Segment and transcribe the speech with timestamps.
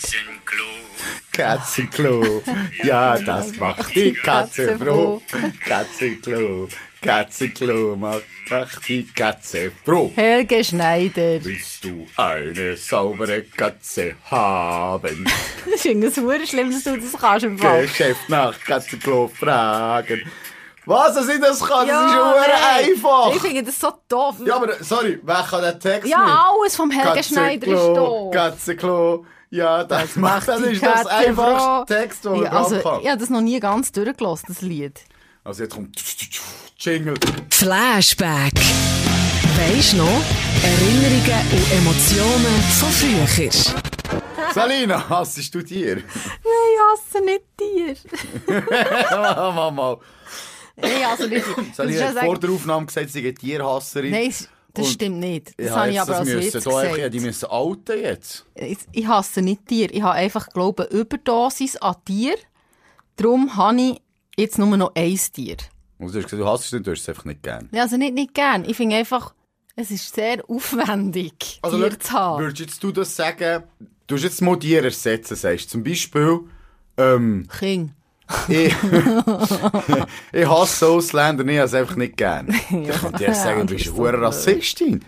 [0.00, 0.64] Katzenklo.
[1.32, 2.42] Katzenklo.
[2.84, 5.22] Ja, das macht die Katze froh.
[5.66, 6.68] Katzenklo.
[7.00, 8.22] Katzenklo macht,
[8.88, 10.12] die Katze froh.
[10.14, 11.42] Helge Schneider.
[11.42, 15.26] Willst du eine saubere Katze haben?
[15.78, 17.82] Finde es super schlimm, dass du das kannst im Fall.
[17.86, 20.30] Geschäft nach Katzenklo fragen.
[20.84, 21.88] Was, dass ich das kann?
[21.88, 22.84] Das ist Ja, nur nein.
[22.90, 23.34] einfach.
[23.34, 24.36] Ich finde das so doof.
[24.44, 26.34] Ja, aber sorry, wer kann den Text Ja, nicht?
[26.38, 28.34] alles vom Helge Schneider ist Katzenklo, doof.
[28.34, 29.26] Katzenklo.
[29.50, 31.84] Ja, das, macht, das ist das einfachste froh.
[31.86, 33.00] Text, den man ja, also, kann.
[33.02, 35.00] Ich habe das noch nie ganz durchgelassen, das Lied.
[35.44, 35.96] Also jetzt kommt
[36.78, 37.14] Jingle.
[37.50, 38.52] Flashback.
[39.56, 40.06] Weisst noch?
[40.62, 43.50] Erinnerungen und Emotionen von früher.
[44.52, 45.96] Salina, hassest du dir?
[45.96, 46.04] Nein,
[46.44, 47.96] ich hasse nicht Tier.
[49.10, 49.96] mal, mal.
[50.76, 51.64] Nein, ich hasse nicht Tier.
[51.68, 54.10] Das Salina ist ja hat sagen- vor der Aufnahme gesagt, sie sei Tierhasserin.
[54.10, 54.34] Nein,
[54.76, 55.52] das Und stimmt nicht.
[55.58, 56.98] Das habe ich aber als müssen Witz einfach- gesagt.
[56.98, 58.44] ja, Die müssen outen jetzt.
[58.54, 59.92] Ich, ich hasse nicht Tier.
[59.94, 62.34] Ich habe einfach, glaube ich, Überdosis an Tier.
[63.16, 64.00] Darum habe ich
[64.36, 65.56] jetzt nur noch ein Tier.
[65.98, 67.68] Und du hast gesagt, du hasst es nicht, du hast es einfach nicht gern.
[67.72, 68.64] Ja, Also nicht, nicht gern.
[68.66, 69.34] Ich finde einfach,
[69.76, 72.42] es ist sehr aufwendig, Also, Tier zu haben.
[72.44, 73.64] Würdest jetzt du das sagen,
[74.06, 76.40] du hast jetzt mal Tier ersetzen, sagst zum Beispiel,
[76.98, 77.92] ähm, King.
[78.48, 78.74] Ich,
[80.32, 82.46] ich hasse Ausländer, ich habe es einfach nicht gern.
[82.70, 85.00] Dann könnte ich sagen, du bist eine Rassistin.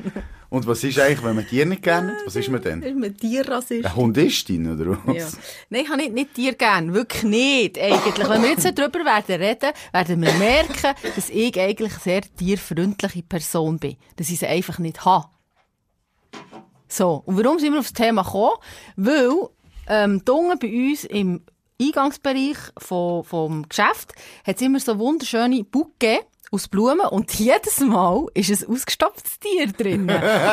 [0.50, 2.26] Und was ist eigentlich, wenn man Tier nicht gerne hat?
[2.26, 2.82] Was ist man denn?
[2.82, 3.84] Ist man Tierrassist?
[3.84, 5.16] Eine Hundistin, oder was?
[5.16, 5.38] Ja.
[5.68, 6.94] Nein, ich habe nicht, nicht Tier gern.
[6.94, 8.28] Wirklich nicht, eigentlich.
[8.28, 13.22] Wenn wir jetzt darüber werden reden, werden wir merken, dass ich eigentlich eine sehr tierfreundliche
[13.24, 13.96] Person bin.
[14.16, 15.26] Dass ich sie einfach nicht habe.
[16.88, 17.22] So.
[17.26, 18.56] Und warum sind wir auf das Thema gekommen?
[18.96, 19.48] Weil,
[19.86, 21.42] ähm, die Unten bei uns im
[21.80, 24.12] Eingangsbereich vom, vom Geschäft
[24.46, 29.66] hat es immer so wunderschöne Bouquet aus Blumen und jedes Mal ist ein ausgestopftes Tier
[29.72, 30.10] drin.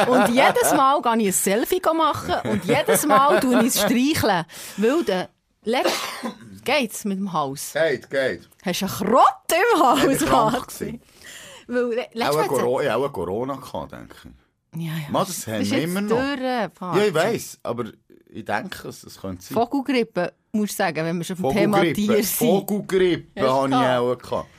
[0.07, 4.45] Und jedes Mal gehe ich ein Selfie machen und jedes Mal tue ich es streicheln.
[4.77, 5.29] Weil der
[5.63, 5.93] Letzt
[6.63, 7.73] geht's mit dem Haus.
[7.73, 8.47] Geht, geht.
[8.63, 11.01] Hast du einen Krott im Haus, Ich Martin?
[11.67, 12.47] Weil, Auch eine.
[13.09, 14.85] Corona, denke ich.
[14.85, 15.09] Ja, ja.
[15.09, 16.09] Mann, das haben wir immer noch.
[16.09, 17.03] durch, Ja, Martin.
[17.07, 17.85] ich weiss, aber
[18.35, 19.55] ich denke, es, es könnte sein.
[19.55, 22.25] Vogelgrippe, musst du sagen, wenn wir schon vom Thema Tier sind.
[22.25, 24.49] Vogelgrippe habe ich auch gehabt.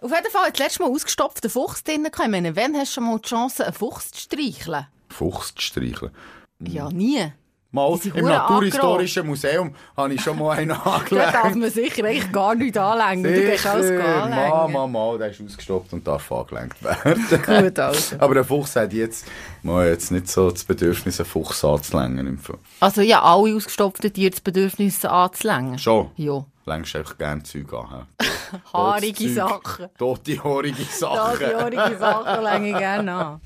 [0.00, 2.06] Auf jeden Fall das letzte Mal ausgestopften Fuchs drin.
[2.06, 4.86] Ich meine, wann hast du schon mal die Chance, einen Fuchs zu streicheln?
[5.08, 6.10] Fuchs zu streicheln.
[6.60, 7.32] Ja, nie.
[7.74, 11.56] Mal im Naturhistorischen Museum habe ich schon mal einen Da darf angelegt.
[11.56, 13.24] man sicher eigentlich gar nichts anlängen.
[13.24, 14.48] Du kannst alles Sicher, anlängen.
[14.48, 17.26] mal, mal, mal, der ist ausgestopft und darf angelenkt werden.
[17.44, 18.16] Gut, also.
[18.20, 19.26] Aber der Fuchs hat jetzt,
[19.64, 22.24] mal jetzt nicht so das Bedürfnis, einen Fuchs anzulängen.
[22.28, 22.58] im Fall.
[22.78, 25.76] Also ja, alle ausgestopften Tiere das Bedürfnis anzulängen.
[25.76, 26.12] Schon.
[26.14, 26.44] Ja.
[26.66, 28.06] Längst einfach gerne Zeug an.
[28.72, 29.28] Haarige.
[29.30, 29.88] Sachen.
[29.98, 31.38] Tote, haarige Sachen.
[31.40, 33.40] die haarige Sachen länge ich gerne an.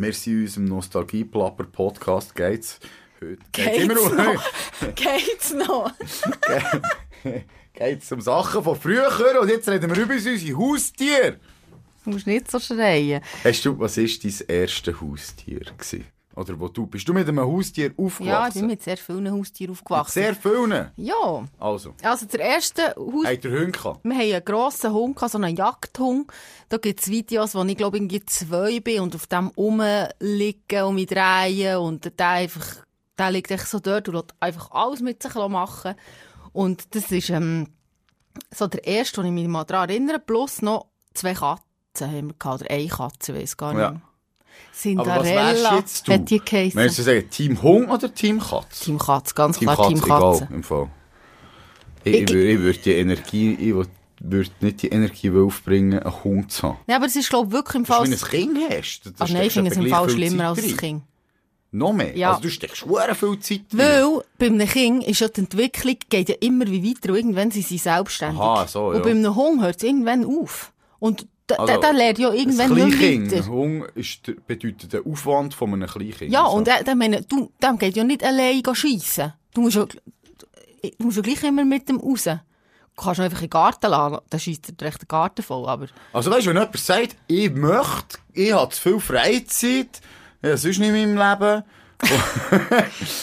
[0.00, 2.34] Wir sind in unserem Nostalgie-Plapper-Podcast.
[2.34, 2.80] Geht's?
[3.20, 4.94] Heute geht's Geht's immer um, noch?
[4.94, 5.92] Geht's noch?
[7.74, 11.38] geht's um Sachen von früher und jetzt reden wir über unsere Haustiere.
[12.02, 13.20] Du musst nicht so schreien.
[13.44, 15.60] Hast du, was war dein erstes Haustier?
[15.60, 16.06] Gewesen?
[16.40, 18.66] Oder wo du, bist du mit einem Haustier Ja, ich bin aufgewachsen?
[18.66, 20.12] mit sehr vielen Haustieren aufgewachsen.
[20.12, 20.90] Sehr vielen.
[20.96, 21.44] Ja.
[21.58, 23.26] Also, Also, der erste Haus...
[23.26, 24.00] habt ihr Hunde gehabt?
[24.04, 26.32] Wir haben einen grossen Hund, gehabt, so einen Jagdhund.
[26.70, 30.94] Da gibt es Videos, wo ich glaube ich zwei bin und auf dem rumliegen und
[30.94, 32.86] mich drehen und der einfach,
[33.18, 35.94] der liegt echt so dort und lässt einfach alles mit sich machen.
[36.52, 37.68] Und das ist ähm,
[38.50, 42.34] so der erste, wo ich mich mal daran erinnere, plus noch zwei Katzen haben wir
[42.38, 44.00] gehabt, oder eine Katze, ich weiss gar nicht Ja.
[44.74, 46.12] Cinderella jetzt du?
[46.12, 46.78] hat die geheissen.
[46.78, 48.80] Würdest du sagen, Team Hund oder Team Katz?
[48.80, 50.48] Team Katze, ganz Team klar Team egal, Katze.
[50.52, 50.88] im Fall.
[52.04, 53.90] Ich, ich, Ich- würde, ich würde die Energie, ich würde,
[54.20, 56.78] würde nicht die Energie aufbringen, einen Hund zu haben.
[56.86, 58.08] Ja, aber es ist glaube ich wirklich im Das Fall...
[58.12, 59.00] ist, wenn du ein Kind hast.
[59.06, 61.02] Das Ach nein, ich finde es im Fall schlimmer als das Kind.
[61.72, 62.16] Noch mehr?
[62.16, 62.30] Ja.
[62.30, 63.78] Also du steckst schwer viel Zeit rein.
[63.78, 67.50] Weil bei einem Kind ist ja die Entwicklung geht ja immer wie weiter und irgendwann
[67.52, 68.40] sind sie selbstständig.
[68.40, 68.96] Aha, so, ja.
[68.96, 70.72] Und bei einem Hund hört es irgendwann auf.
[70.98, 73.44] Und da, Also, da, da lernt ja irgendwann ein nicht weiter.
[73.44, 76.32] ein Hund ist, der- bedeutet den Aufwand von einem Kleinkind.
[76.32, 76.56] Ja, So.
[76.56, 79.32] und der, der meine, du, dem geht ja nicht allein schiessen.
[79.54, 82.24] Du musst ja, du musst ja gleich immer mit dem raus.
[82.24, 85.86] Du kannst einfach in den Garten lassen, dann schießt er recht den Garten voll, aber...
[86.12, 90.00] Also weißt du, wenn jemand sagt, ich möchte, ich habe zu viel Freizeit,
[90.42, 91.62] ja, sonst nicht in meinem Leben.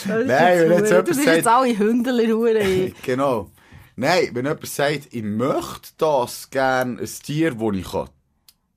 [0.05, 3.51] Nein, wenn jetzt du jemand bist sagt, jetzt alle Hündler genau.
[3.95, 8.09] Nein, wenn jemand sagt, ich möchte das gerne, ein Tier, wo ich kann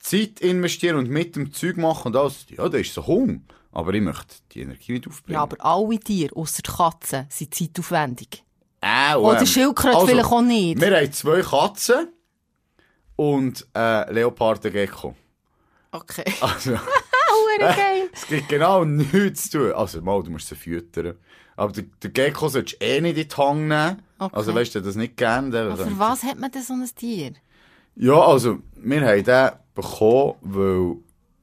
[0.00, 3.43] Zeit investieren und mit dem Zeug machen und alles, ja, das ist so Hund.
[3.73, 5.35] Aber ich möchte die Energie nicht aufbringen.
[5.35, 8.43] Ja, aber alle Tiere, die Katzen, sind zeitaufwendig.
[8.81, 10.81] Auch, Oder ähm, Schildkröte vielleicht auch nicht.
[10.81, 12.08] Wir haben zwei Katzen
[13.14, 15.14] und äh, Leoparden Gecko.
[15.93, 16.25] Okay.
[16.41, 16.73] Also,
[17.58, 18.08] geil.
[18.12, 19.73] es gibt genau nichts zu tun.
[19.73, 21.17] Also, mal, du musst sie füttern.
[21.56, 24.03] Aber der, der Gecko solltest du eh nicht in die Hand nehmen.
[24.19, 24.37] Okay.
[24.37, 25.50] Also weißt du, das nicht gern.
[25.50, 27.32] Der, Aber für was hat man denn so ein Tier?
[27.96, 29.50] Ja, also, wir haben den
[29.81, 30.97] bekommen, weil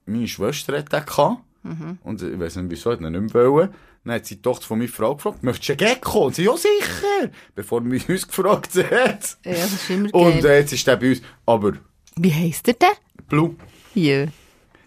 [0.05, 1.41] meine Schwester hat den gehabt.
[1.63, 1.97] Mhm.
[2.03, 3.73] Und ich weiß nicht, wieso, hat er nicht mehr wollen.
[4.03, 6.27] Dann hat sie die Tochter von meiner Frau gefragt, möchtest du einen Gecko?
[6.27, 7.29] Und sie, ja sicher!
[7.55, 9.37] Bevor sie uns gefragt hat.
[9.43, 10.45] Ja, das ist immer Und geil.
[10.45, 11.21] äh, jetzt ist der bei uns.
[11.45, 11.73] Aber
[12.15, 12.89] Wie heisst der denn?
[13.27, 13.55] Blue.
[13.93, 14.27] Ja.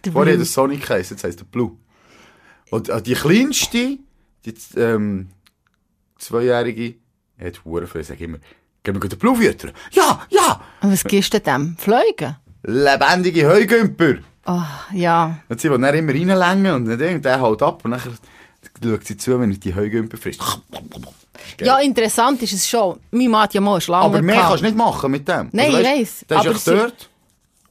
[0.03, 1.77] Der Vorher hat er Sonic geheißen, jetzt heisst er Blue.
[2.71, 3.99] Und äh, die kleinste,
[4.45, 5.29] die ähm,
[6.17, 6.95] zweijährige,
[7.39, 8.39] hat Huren viel, sag immer,
[8.83, 9.71] gehen wir den Blue füttern?
[9.91, 10.61] Ja, ja!
[10.81, 11.75] Und was gibst du dem?
[11.77, 12.37] Fliegen?
[12.63, 14.15] Lebendige Heugümper!
[14.45, 14.61] Oh,
[14.93, 15.37] ja.
[15.49, 19.17] Und sie will dann immer reinlängen und dann der haut ab und dann schaut sie
[19.17, 20.41] zu, wenn er die Heugümper frisst.
[21.59, 22.99] Ja, interessant ist es schon.
[23.11, 25.49] Mein Mann hat ja mal eine Schlange Aber mehr kannst du nicht machen mit dem.
[25.51, 27.09] Nein, Also, ich weisst, weiss, Der ist aber ja dort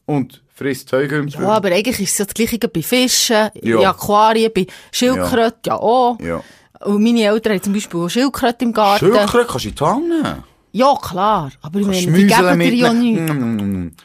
[0.07, 1.41] und frisst Heugümper.
[1.43, 3.81] Ja, aber eigentlich ist es ja das Gleiche bei Fischen, Ja.
[3.81, 6.19] in Aquarien, bei Schildkröten, ja, auch.
[6.21, 6.43] Ja.
[6.81, 9.07] Und meine Eltern haben zum Beispiel auch Schildkröten im Garten.
[9.07, 10.45] Schildkröte kannst du in die Hand nehmen.
[10.73, 11.51] Ja, klar.
[11.63, 13.97] Aber ich meine, die geben dir ja nichts.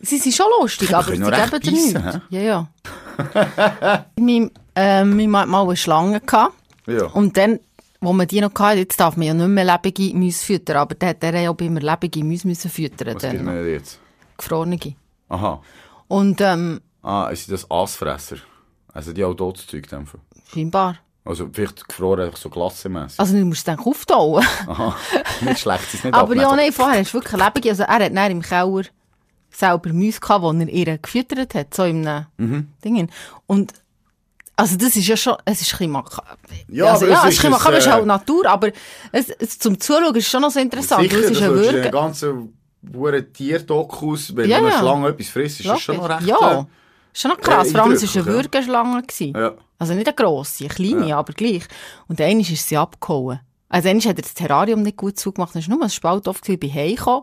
[0.00, 2.20] Sie sind schon lustig, Ja, aber sie geben dir nichts.
[2.30, 2.68] Ja, ja.
[4.18, 6.54] mein, äh, mein Mann hat mal eine Schlange gehabt.
[6.86, 7.06] Ja.
[7.06, 7.58] Und dann,
[8.00, 10.94] wo man die noch hatte, jetzt darf man ja nicht mehr lebende Mäuse füttern, aber
[10.94, 13.14] dann hat er ja auch immer lebende Mäuse müssen füttern.
[13.16, 13.32] Was noch.
[13.42, 13.98] mir jetzt?
[14.36, 14.78] Gefrorene.
[15.28, 15.60] Aha.
[16.08, 18.36] Und, ähm, Ah, ist das Aasfresser?
[18.92, 20.20] Also die auch totes Zeug dämpfen.
[20.52, 20.96] scheinbar.
[21.24, 23.20] Also vielleicht gefroren, einfach so glassemässig.
[23.20, 24.44] Also, du musst es dann auftauen.
[24.66, 24.96] Aha.
[25.42, 26.64] nicht schlecht, ist nicht Aber ja, abnehmen.
[26.64, 27.68] nein, vorher ist wirklich lebende.
[27.70, 28.82] Also, er hat dann im Keller
[29.58, 32.02] selber Mäuse gehabt, die er ihr gefüttert hat, so im
[32.36, 32.68] Mhm.
[32.84, 33.08] Ding.
[33.46, 33.72] Und,
[34.56, 36.02] also, das ist ja schon, es ist ein bisschen.
[36.68, 38.70] Ja, also, aber ja, es es ist ein bisschen es ist äh, halt Natur, aber
[39.12, 41.02] es, es, zum Zuschauen ist schon noch so interessant.
[41.02, 41.90] Sicher, es ist ein Würger.
[41.90, 42.58] ganzen
[42.94, 44.78] hure Tierdokus, wenn Ja, eine ja.
[44.78, 46.22] Schlange etwas frisst, ist das schon noch recht...
[46.22, 46.66] Ja,
[47.12, 47.68] ist schon noch krass.
[47.68, 49.02] äh, Vor allem, es war eine Würgeschlange.
[49.20, 49.54] Ja.
[49.78, 51.64] Also nicht eine grosse, eine kleine, aber gleich.
[52.08, 53.40] Und einmal ist sie abgehauen.
[53.68, 56.44] Also einmal hat er das Terrarium nicht gut zugemacht, dann ist nur ein Spalt oft
[56.44, 57.22] bin heimgekommen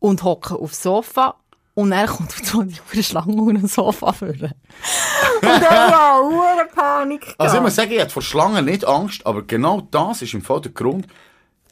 [0.00, 1.36] und hocke aufs Sofa
[1.74, 4.52] und er kommt so die hure Schlange unter dem Sofa führen.
[5.42, 7.34] und dann war hure Panik.
[7.38, 10.42] Also ich muss sagen, ich hatte vor Schlangen nicht Angst, aber genau das ist im
[10.42, 11.06] Fall der Grund,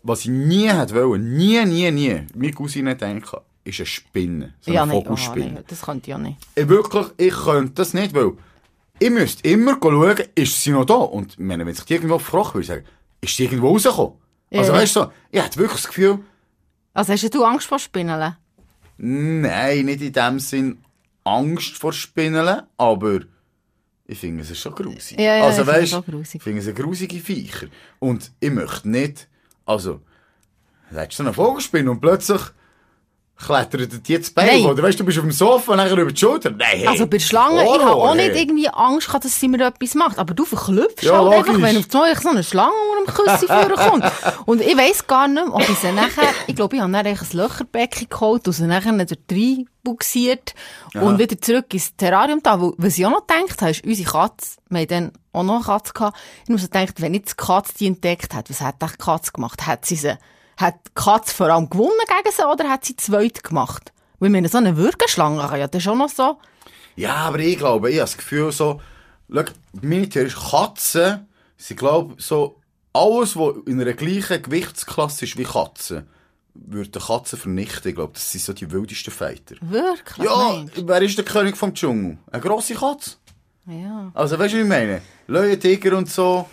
[0.02, 4.54] was ich nie hätte wollen, nie, nie, nie, meine Cousine denken, ist eine Spinne.
[4.60, 5.52] So eine ja, nein, oh, Vogelspinne.
[5.52, 6.36] nein, das könnte ich ja nicht.
[6.56, 8.32] Ich wirklich, ich könnte das nicht, weil
[8.98, 10.94] ich müsste immer schauen, ist sie noch da?
[10.94, 12.84] Und ich meine, wenn sich die irgendwo verkrochen würde, ich sagen,
[13.20, 14.14] ist sie irgendwo rausgekommen?
[14.52, 14.78] Also Ja.
[14.78, 16.18] weißt du, so, ich hatte wirklich das Gefühl,
[16.94, 18.36] Also hast du Angst vor Spinnen?
[19.02, 20.78] Nein, nicht in dem Sinn
[21.24, 23.20] Angst vor Spinnen, aber
[24.06, 25.18] ich finde es schon grusig.
[25.18, 27.66] Ja, ja, also ich finde es ich finde es eine grusige Viecher.
[27.98, 29.28] Und ich möchte nicht,
[29.64, 30.00] also,
[30.90, 32.42] hättest du eine Vogelspinne und plötzlich
[33.42, 34.64] klettert jetzt Nein.
[34.64, 36.50] oder weißt du, bist auf dem Sofa nachher über die Schulter.
[36.50, 36.86] Nein.
[36.86, 39.94] Also bei Schlangen, ich Horror, habe auch nicht irgendwie Angst gehabt, dass sie mir etwas
[39.94, 40.18] macht.
[40.18, 43.46] Aber du verklüpfst Ja, halt einfach, wenn auf einmal so eine Schlange unter dem Küssi
[43.46, 44.04] vorkommt.
[44.46, 47.20] Und ich weiss gar nicht mehr, ob ich sie nachher, ich glaube, ich habe eigentlich
[47.20, 50.54] ein Löcherbecken geholt und sie nachher dort rein buxiert
[50.94, 52.60] und wieder zurück ins Terrarium da.
[52.60, 55.54] Weil, was ich auch noch gedacht habe, ist unsere Katze, wir haben dann auch noch
[55.56, 58.76] eine Katze gehabt, ich so gedacht, wenn jetzt die Katze die entdeckt hat, was hat
[58.80, 59.66] die Katze gemacht?
[59.66, 60.16] Hat sie sie,
[60.62, 63.92] hat die Katze vor allem gewonnen gegen sie oder hat sie zweit gemacht?
[64.18, 66.38] Weil wir so eine Würgeschlange kann ja das schon noch so,
[66.96, 68.80] Ja, aber ich glaube, ich habe das Gefühl so,
[69.32, 69.44] schau,
[69.82, 71.26] meine Theorie ist, Katzen,
[71.56, 72.60] sie glauben so,
[72.94, 76.06] alles, was in einer gleichen Gewichtsklasse ist wie Katzen,
[76.54, 77.88] würde Katzen vernichten.
[77.88, 79.56] Ich glaube, das sind so die wildesten Fighter.
[79.62, 80.86] wirklich, Ja, meinst du?
[80.86, 82.18] wer ist der König vom Dschungel?
[82.30, 83.16] Eine grosse Katze.
[83.66, 84.10] Ja.
[84.14, 85.00] Also, weißt du, wie ich meine?
[85.28, 86.46] Löwen, Tiger und so,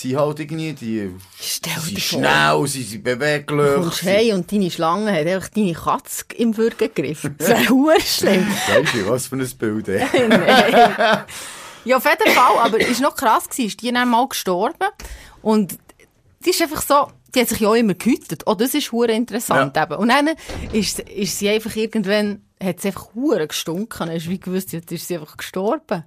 [0.00, 1.10] sind halt irgendwie die,
[1.40, 3.74] Stell sie schnell, sie sind beweglich.
[3.74, 7.36] Du kommst heim und deine Schlange hat einfach deine Katze im Würgen gegriffen.
[7.38, 8.46] Das wäre hure schlimm.
[8.92, 10.04] Du, was für ein Bild, ey.
[11.84, 12.58] Ja, auf jeden Fall.
[12.60, 14.88] Aber es war noch krass, gewesen, ist die dann mal gestorben.
[15.42, 15.78] Und
[16.44, 18.42] die ist einfach so, die hat sich ja auch immer gehütet.
[18.46, 19.84] Oh, das ist hure interessant Ja.
[19.84, 19.96] eben.
[19.96, 20.30] Und dann
[20.72, 24.06] ist, ist sie einfach irgendwann, hat sie einfach hure gestunken.
[24.06, 26.04] Dann hast du wie gewusst, jetzt ist sie einfach gestorben.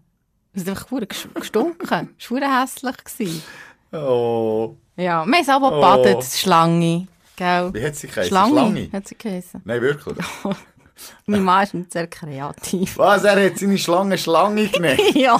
[0.53, 2.15] Sie hat einfach hure gestunken.
[2.17, 2.96] Es war hure hässlich.
[3.03, 3.44] Gewesen.
[3.91, 4.75] Oh.
[4.96, 6.22] Ja, wir haben aber Oh.
[6.22, 7.08] Schlange.
[7.36, 7.74] Gell?
[7.74, 8.29] Wie hat sie geheißen?
[8.29, 8.89] Schlange, Schlange?
[8.91, 9.62] hat sie geheißen.
[9.63, 10.17] Nein, wirklich.
[11.27, 12.98] Mein Mann ist nicht sehr kreativ.
[12.98, 15.00] Was, er hat seine Schlange Schlange genannt?
[15.13, 15.39] ja.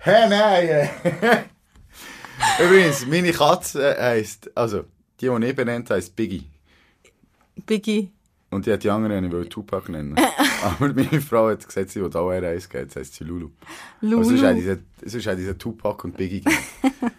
[0.00, 0.68] Hä, nein.
[0.68, 0.88] äh.
[2.62, 4.84] Übrigens, meine Katze heisst, also,
[5.20, 6.44] die, die ich benannt heisst Biggie.
[7.64, 8.10] Biggie.
[8.50, 10.14] Und die hat die andere ich wollte Tupac nennen.
[10.62, 13.50] Aber meine Frau hat gesagt, sie will auch eine eins geben, jetzt heisst sie Lulu.
[14.00, 14.16] Lulu.
[14.16, 14.40] Aber sonst
[15.04, 16.62] sonst hat diese Tupac und Biggie gegeben.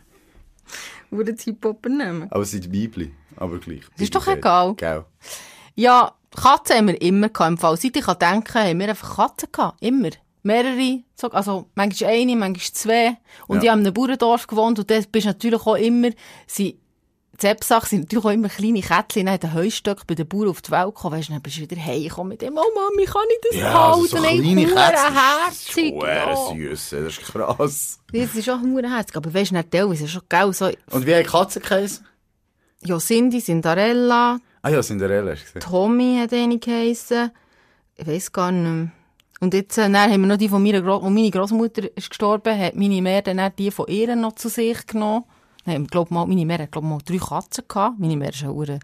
[1.10, 2.28] Würde die Hip-Hopper nehmen.
[2.32, 3.82] Aber sie sind Weibli, aber gleich.
[3.98, 4.74] ist doch egal.
[4.76, 5.06] Gell.
[5.76, 7.52] Ja, Katzen haben wir immer gehabt.
[7.52, 9.82] Im Fall, seit ich kann denken, haben wir einfach Katzen gehabt.
[9.82, 10.10] Immer.
[10.44, 13.18] mehrere, so- also manchmal eine, manchmal zwei.
[13.48, 13.64] Und Ja.
[13.64, 16.10] ich habe in einem Bauerndorf gewohnt und dort bist natürlich auch immer,
[16.46, 16.80] sie,
[17.38, 20.72] Zepsach sind natürlich auch immer kleine Kätzchen, dann den Heustöck bei den Bauern auf die
[20.72, 23.50] Welt gekommen, weisst du, dann bist du wieder heimgekommen mit dem, oh Mami, kann ich
[23.52, 24.08] das Ja, also halten?
[24.10, 26.00] so Ey, kleine Kätzchen.
[26.00, 28.00] Das ist süß, das ist krass.
[28.12, 31.24] Das ist auch herzig, aber weisst du, nicht teilweise schon geil, so, Und wie die
[31.24, 32.06] Katzen geheißen?
[32.84, 35.62] ja, Cindy, Cinderella, Ah ja, Cinderella hast du gesehen.
[35.62, 37.32] Tommy hat eine geheissen.
[37.96, 38.92] Ich weiss gar nicht mehr.
[39.40, 42.60] Und jetzt, äh, dann haben wir noch die von meiner, Gro meine Großmutter ist gestorben,
[42.60, 45.24] hat meine Mär dann die von ihr noch zu sich genommen.
[45.68, 48.00] Nein, ich glaub mal, meine Mär hat, glaub mal, drei Katzen gehabt.
[48.00, 48.80] Meine Mär ist eine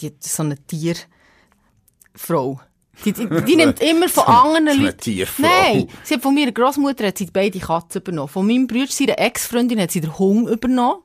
[0.00, 2.60] die so eine Tierfrau.
[3.04, 4.98] Die, die, die nimmt immer von anderen so eine Leuten.
[4.98, 5.42] Tierfrau.
[5.42, 8.28] Nein, sie hat von meiner Großmutter hat sie beide Katzen übernommen.
[8.28, 11.02] Von meinem Bruder, seiner Ex-Freundin, hat sie den Hund übernommen.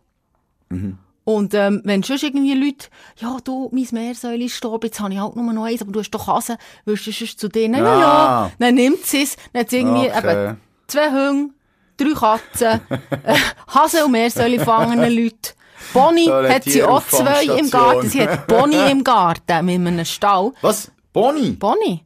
[1.24, 5.20] Und ähm, wenn sonst irgendwie Leute, ja, du, mein Meersäule ist gestorben, jetzt habe ich
[5.20, 7.76] halt nur noch eins, aber du hast doch Hasen, willst du sonst zu denen?
[7.84, 8.00] Ja, Ah.
[8.48, 8.52] ja.
[8.60, 10.46] Dann nimmt sie es, dann hat sie irgendwie Okay.
[10.48, 11.54] eben zwei Hunde,
[11.98, 12.82] drei Katzen,
[13.24, 13.36] äh,
[13.68, 15.54] Hasen und Meersäule fangen Leute.
[15.94, 17.70] Bonnie So hat sie auch zwei im.
[17.70, 18.10] Garten.
[18.10, 20.52] Sie hat Bonnie im Garten mit einem Stall.
[20.62, 20.92] Was?
[21.14, 21.52] Bonnie?
[21.52, 22.04] Bonnie?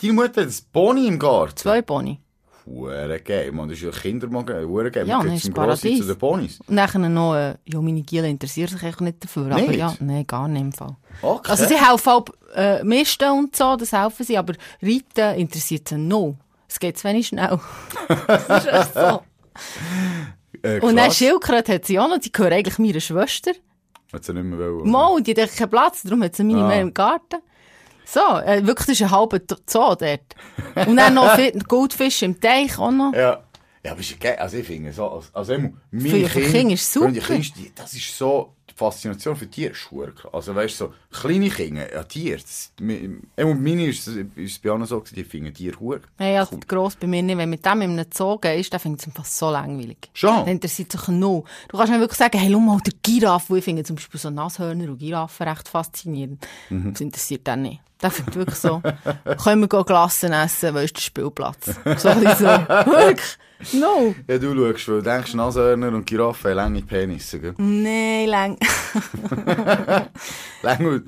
[0.00, 1.56] Deine Mutter hat Bonnie im Garten?
[1.56, 2.20] Zwei Bonnie.
[2.66, 3.68] Hure geil, man.
[3.68, 4.66] Das ist ja Kindermagen.
[4.66, 5.06] Hure geil.
[5.06, 6.00] Ja, das ist Paradies.
[6.00, 6.58] zu den Bonnies.
[6.66, 9.46] Und nachher noch, äh, ja, meine Giele interessiert sich eigentlich nicht dafür.
[9.52, 9.76] Aber Nicht?
[9.78, 10.96] ja, nein, gar nicht im Fall.
[11.22, 11.48] Okay.
[11.50, 12.24] Also sie helfen auch
[12.56, 16.36] äh, Misten und so, das helfen sie, aber Reiten interessiert sie no.
[16.76, 17.58] Es geht zu wenig schnell.
[18.26, 19.22] das ist echt so.
[20.62, 21.10] äh, Und dann.
[21.10, 23.52] Schildkröte hat sie auch noch, die gehört eigentlich meiner Schwester.
[24.12, 24.90] Hat sie nicht mehr wollen.
[24.90, 26.68] Mal, die hat keinen Platz, darum hat sie meine Ah.
[26.68, 27.36] mehr im Garten.
[28.04, 30.20] So, äh, wirklich, das ist ein halber Zoo dort.
[30.86, 31.34] Und dann noch
[31.66, 33.14] Goldfisch im Teich auch noch.
[33.14, 33.42] Ja.
[33.82, 34.36] Ja, aber ist geil.
[34.38, 37.10] Also ich finde so, also, also immer, meine Für- für Kinder ist super.
[37.10, 40.34] Kinder, das ist so, Faszination für Tiere ist krass.
[40.34, 44.86] Also weißt du, so, kleine Kinder, ja, Tiere, das, meine ist, ist es bei anderen
[44.86, 46.02] so die finden Tiere hure.
[46.18, 47.38] Hey, also gross bei mir nicht.
[47.38, 50.10] Wenn mit dem in einem Zoo gehst, dann findet es einfach so langweilig.
[50.12, 50.36] Schon?
[50.36, 51.44] Dann interessiert sich nur.
[51.68, 54.20] Du kannst nicht wirklich sagen, hey, schau mal, der Giraffe, wo ich finde zum Beispiel
[54.20, 56.46] so Nashörner und Giraffen recht faszinierend.
[56.68, 56.92] Mhm.
[56.92, 57.80] Das interessiert dann nicht.
[58.02, 58.82] Der findet wirklich so,
[59.42, 61.66] können wir Glassen essen, wo ist der Spielplatz?
[61.96, 62.14] So so.
[62.14, 63.38] Wirklich?
[63.72, 64.14] No.
[64.28, 67.54] Ja, du schaust, weil du denkst, Nashörner und Giraffen haben lange Penisse, gell?
[67.56, 68.58] Nein, lang.
[70.62, 71.06] Lang und,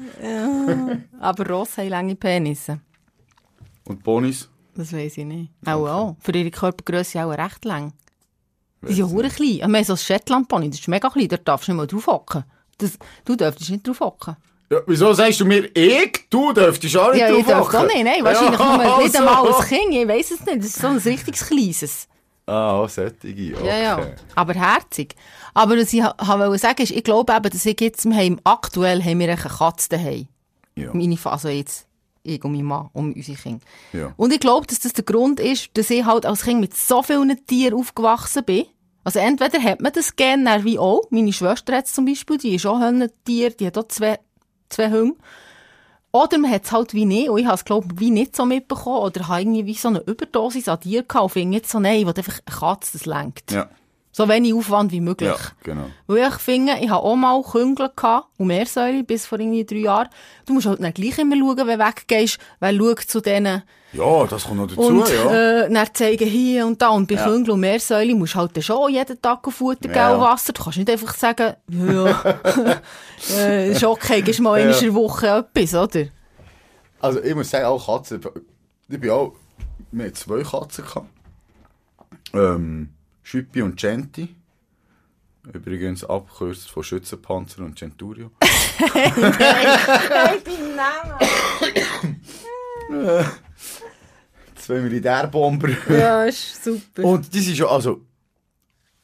[1.21, 2.81] Aber Rosse haben lange Penisse.
[3.85, 4.49] und Ponys?
[4.75, 5.51] Das weiss ich nicht.
[5.67, 6.17] Auch, auch.
[6.21, 7.93] Für ihre Körpergröße auch recht lang.
[8.83, 9.49] Die sind ja hure klein.
[9.61, 12.07] Ich meine, so ein Shetland-Pony, das ist mega klein, da darfst du nicht mal drauf
[12.07, 12.45] hocken.
[12.79, 14.37] Das, du dürftest nicht drauf hocken.
[14.71, 16.27] Ja, wieso sagst du mir, ich?
[16.31, 17.87] Du dürftest auch nicht Ja, ich drauf darf doch hocken.
[17.89, 18.23] nicht, nein.
[18.25, 19.19] Wahrscheinlich Ja, nur nicht so.
[19.19, 20.59] einmal als Kind, ich weiss es nicht.
[20.59, 22.09] Das ist so ein richtiges Kleines.
[22.49, 23.55] Ah, auch solche, okay.
[23.65, 24.07] Ja, ja.
[24.35, 25.15] Aber herzig.
[25.55, 29.03] Aber was ich wollte sagen ist, ich glaube eben, dass ich jetzt im Heim, aktuell
[29.03, 30.29] haben wir eine Katze daheim.
[30.75, 30.95] Ja.
[30.95, 31.87] Meine Fa- also jetzt,
[32.23, 33.65] ich und mein Mann und unsere Kinder.
[33.93, 34.13] Ja.
[34.17, 37.03] Und ich glaube, dass das der Grund ist, dass ich halt als Kind mit so
[37.03, 38.65] vielen Tieren aufgewachsen bin.
[39.05, 41.03] Also entweder hat man das gerne wie auch.
[41.11, 44.19] Meine Schwester hat zum Beispiel, die ist auch ein Tier, die hat auch zwei,
[44.69, 45.17] zwei Hunde.
[46.11, 48.47] Oder man hat es halt wie nicht, und ich habe es, glaube wie nicht so
[48.47, 51.81] mitbekommen, oder habe irgendwie wie so eine Überdosis an Tieren gehabt, und finde jetzt so,
[51.81, 53.53] nein, ich einfach eine Katze, das lenkt.
[53.53, 53.69] Ja,
[54.19, 55.29] So wenig Aufwand wie möglich.
[55.31, 55.87] ja, genau.
[56.09, 59.77] Weil ich finde, ich habe auch mal Küngel gehabt, und Meersäule, bis vor irgendwie drei
[59.77, 60.09] Jahren.
[60.45, 64.27] Du musst halt dann gleich immer schauen, wenn du weggehst, weil schaut zu denen, Ja,
[64.27, 65.63] das kommt noch dazu, und, ja.
[65.67, 66.89] äh, dann zeigen hier und da.
[66.89, 67.27] Und bei Ja.
[67.27, 70.11] Küngel und Meersäule musst du halt schon jeden Tag auf Futter, Ja.
[70.11, 70.53] gell, Wasser.
[70.53, 72.21] Du kannst nicht einfach sagen, ja,
[73.37, 76.07] äh, ist okay, gibst mal einmal in der Woche etwas, oder?
[77.01, 78.21] Also ich muss sagen, auch Katzen,
[78.89, 79.33] ich bin auch,
[79.93, 81.07] wir hatten zwei Katzen gehabt.
[82.35, 82.89] Ähm,
[83.29, 84.35] Schüppi und Genti.
[85.53, 88.31] Übrigens abgekürzt von Schützenpanzer und Centurio.
[94.55, 95.69] Zwei Militärbomber.
[95.91, 97.05] Ja, ist super.
[97.05, 98.01] Und die sind schon, also,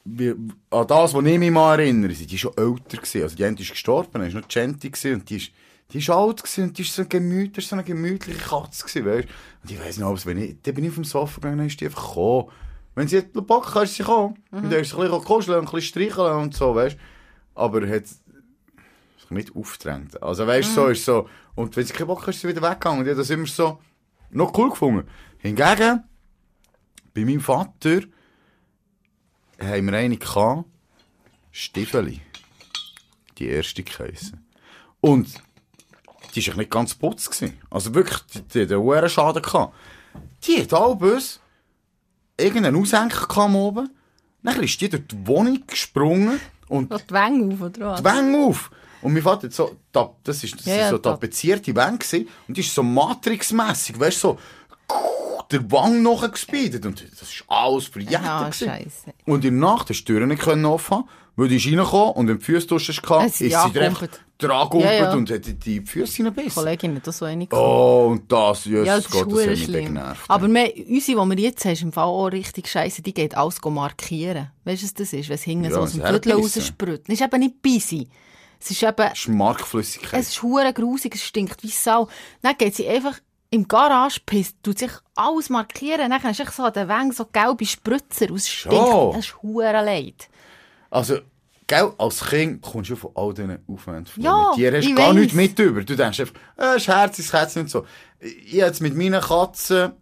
[0.07, 0.31] wie,
[0.71, 3.25] an das, was ich mich mal erinnere, sind die schon älter gewesen.
[3.25, 5.51] Also, die eine ist gestorben, dann war noch Genti gewesen, und die ist,
[5.93, 8.87] die ist alt gewesen, und die ist so gemütlich, das ist so eine gemütliche Katze
[8.87, 9.29] gewesen, weißt
[9.65, 11.59] Und ich weiss nicht, ob es, wenn ich, dann bin ich auf dem Sofa gegangen,
[11.59, 12.49] dann ist die einfach gekommen.
[12.95, 14.37] Wenn sie hat Bock kann, ist sie kommen.
[14.51, 16.97] Und dann ist sie ein bisschen kuscheln und ein bisschen streicheln und so, weißt
[17.55, 18.19] Aber hat sich
[19.31, 20.23] nicht aufgedrängt.
[20.23, 21.29] Also, weißt du, so ist so.
[21.55, 23.01] Und wenn sie keinen Bock hat, ist sie wieder weggegangen.
[23.01, 23.81] Und ich habe das immer so
[24.31, 25.09] noch cool gefunden.
[25.39, 26.05] Hingegen,
[27.15, 28.01] bei meinem Vater
[29.61, 30.65] haben wir eine gehabt,
[31.53, 32.21] Stiefeli.
[33.39, 34.47] Die erste geheissen.
[35.01, 35.35] Und
[36.35, 37.31] die war nicht ganz putz.
[37.31, 37.59] Gewesen.
[37.71, 39.75] Also wirklich, die, die hat einen hohen Schaden gehabt.
[40.45, 41.41] Die hat albus
[42.39, 43.91] irgendeinen Aushänger gehabt am oben.
[44.43, 48.01] Dann ist die durch die Wohnung gesprungen und die Wänge auf, oder was?
[48.01, 48.71] die Wände auf.
[49.01, 52.29] Und mein Vater hat so, das ist, das Ja, ist so tap- tapezierte Wände gewesen.
[52.49, 54.39] Und die ist so Matrix-mässig, weißt du, so,
[55.51, 56.87] der Wang noch gespeedet.
[56.87, 58.23] Und das ist alles verjettet.
[58.23, 59.13] Ja, scheisse.
[59.27, 61.67] Und in der Nacht hast du die Türen nicht können offen haben, weil die ist
[61.67, 65.13] reingekommen und die Füße duschen ist ist sie direkt gehumpelt Ja, ja.
[65.15, 66.55] und hat die- Füße reingebissen.
[66.55, 69.67] Kollegin das so eine Oh, und das, Jesus Ja, das ist Gott, das hat mich
[69.67, 70.25] genervt.
[70.29, 73.03] Aber wir, unsere, die wir jetzt haben, ist im Fall auch richtig scheiße.
[73.03, 74.51] Die geht alles markieren.
[74.65, 75.29] Weißt du, was das ist?
[75.29, 77.09] Wenn es hinten Ja, so aus dem Viertel raussprüht.
[77.09, 78.09] Das ist eben nicht busy.
[78.61, 80.21] Es ist eben, Das ist Markflüssigkeit.
[80.21, 82.09] es ist hure grusig, es stinkt wie Sau.
[82.43, 83.19] Dann geht sie einfach
[83.51, 86.11] im Garage pisst, tut sich alles markieren.
[86.11, 88.75] Dann hast du so an den Wängen so gelbe Spritzer aus stinkt.
[88.75, 89.13] Schon.
[89.15, 90.29] Das ist hure leid.
[90.91, 91.19] Also,
[91.67, 95.13] gell, als Kind kommst du von all diesen Aufwänden Ja, mit dir hast du gar
[95.15, 95.83] nichts mit über.
[95.83, 97.85] Du denkst einfach, äh, ist herzig, Kätzchen und so.
[98.21, 99.93] Ich jetzt mit meinen Katzen,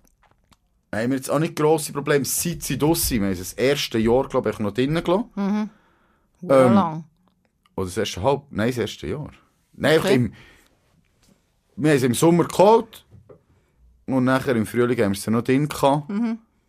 [0.94, 3.20] haben wir jetzt auch nicht grosse Probleme, seit sie draussen sind.
[3.22, 5.70] Wir haben das erste Jahr, glaube ich, noch drinnen gelassen.
[6.42, 7.04] Hure Ähm, lang.
[7.76, 9.30] Oder das erste Halb, nein, das erste Jahr.
[9.72, 10.14] Nein, Okay.
[10.14, 10.32] im,
[11.76, 13.06] wir haben sie im Sommer geholt
[14.06, 16.10] und nachher im Frühling haben wir sie noch drin gehabt.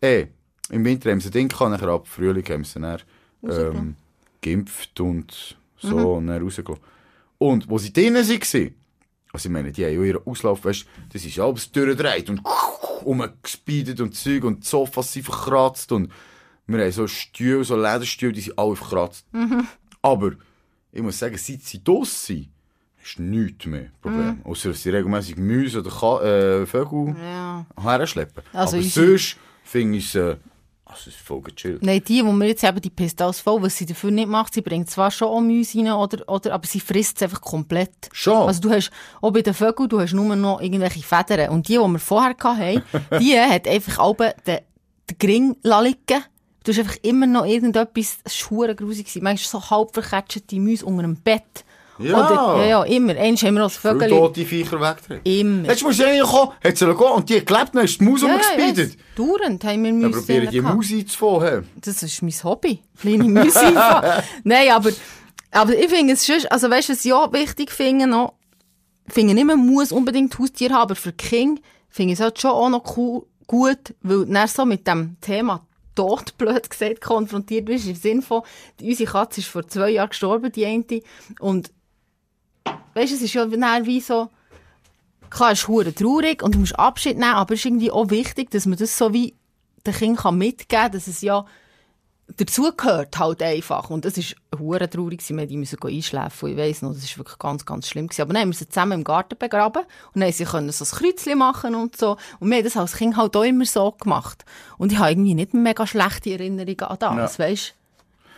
[0.00, 0.26] Eh,
[0.70, 3.00] im Winter haben wir sie drin gehabt, nachher ab Frühling haben wir sie dann
[3.42, 3.96] ähm,
[4.44, 6.84] geimpft und so und dann rausgelassen.
[7.38, 8.74] Und wo sie drinnen waren,
[9.32, 12.40] also ich meine, die haben ja ihren Auslauf, weißt das ist ja alles durchgedreht und
[13.04, 16.10] umgespeedet und Zeug und die Sofas sind verkratzt und
[16.66, 19.26] wir haben so Stühle, so Lederstühle, die sind alle verkratzt.
[20.00, 20.32] Aber
[20.92, 22.48] ich muss sagen, seit sie draussen sind,
[23.04, 24.40] ist nichts mehr Problem.
[24.44, 27.66] Außer dass sie regelmäßig Mäuse oder Ka äh, Vögel Ja.
[27.78, 28.42] herschleppen.
[28.52, 30.36] Also Aber sonst finde ich es, äh,
[30.86, 31.82] also es ist voll gechillt.
[31.82, 33.62] Nein, die, die wir jetzt haben, die pisst alles voll.
[33.62, 36.66] Was sie dafür nicht macht, sie bringt zwar schon auch Mäuse rein, oder, oder, aber
[36.66, 38.10] sie frisst es einfach komplett.
[38.12, 38.46] Schon?
[38.46, 38.90] Also du hast,
[39.22, 41.50] auch bei den Vögeln, du hast nur noch irgendwelche Federn.
[41.50, 42.82] Und die, die wir vorher hatten,
[43.18, 44.58] die hat einfach alle den,
[45.10, 46.24] den Gring liegen.
[46.64, 49.06] Du hast einfach immer noch irgendetwas, es war grusig.
[49.22, 51.64] Manchmal so halb verketschete Mäuse unter dem Bett.
[51.98, 52.26] Ja.
[52.26, 53.12] Oder, ja, ja, immer.
[53.16, 54.08] Einmal haben wir Viele Vögel.
[54.08, 55.20] tote Viecher wegdrehen.
[55.24, 55.68] Immer.
[55.68, 58.22] Jetzt musst du reinkommen, hat sie gehen und die hat gelebt, dann ist die Maus
[58.22, 58.88] ja, ja, umgespeedet.
[58.94, 58.96] yes.
[59.16, 60.18] Dauernd haben wir Dann Mäuse.
[60.18, 60.74] probiere die gehabt.
[60.76, 61.68] Maus einzufangen.
[61.80, 62.80] Das ist mein Hobby.
[63.00, 64.22] Kleine Mäuse einfahren.
[64.42, 64.90] Nein, aber,
[65.52, 68.34] aber ich finde es schon, also weißt du, was ich auch wichtig finde noch,
[69.06, 72.24] ich finde nicht, man muss unbedingt Haustier haben, aber für die Kinder finde ich es
[72.24, 75.64] halt schon auch noch cool, gut, weil du so mit dem Thema
[75.94, 78.42] Tod, blöd gesagt, konfrontiert bist, im Sinn von,
[78.80, 80.84] die- unsere Katze ist vor zwei Jahren gestorben, die eine,
[81.38, 81.70] und
[82.94, 84.30] weißt du, es ist ja dann wie so,
[85.30, 88.10] klar, es ist hure traurig und du musst Abschied nehmen, aber es ist irgendwie auch
[88.10, 89.34] wichtig, dass man das so wie
[89.86, 91.44] den Kindern mitgeben kann, dass es ja
[92.36, 93.90] dazugehört halt einfach.
[93.90, 96.48] Und das ist hure traurig, wir haben die müssen gehen einschlafen.
[96.50, 98.22] Ich weiss noch, das ist wirklich ganz, ganz schlimm gewesen.
[98.22, 99.82] Aber dann haben wir sie zusammen im Garten begraben
[100.14, 102.16] und dann sie können so ein Kreuzchen machen und so.
[102.40, 104.44] Und wir haben das als Kind halt auch immer so gemacht.
[104.78, 107.44] Und ich habe irgendwie nicht mega schlechte Erinnerungen an das, Ja.
[107.44, 107.74] weisst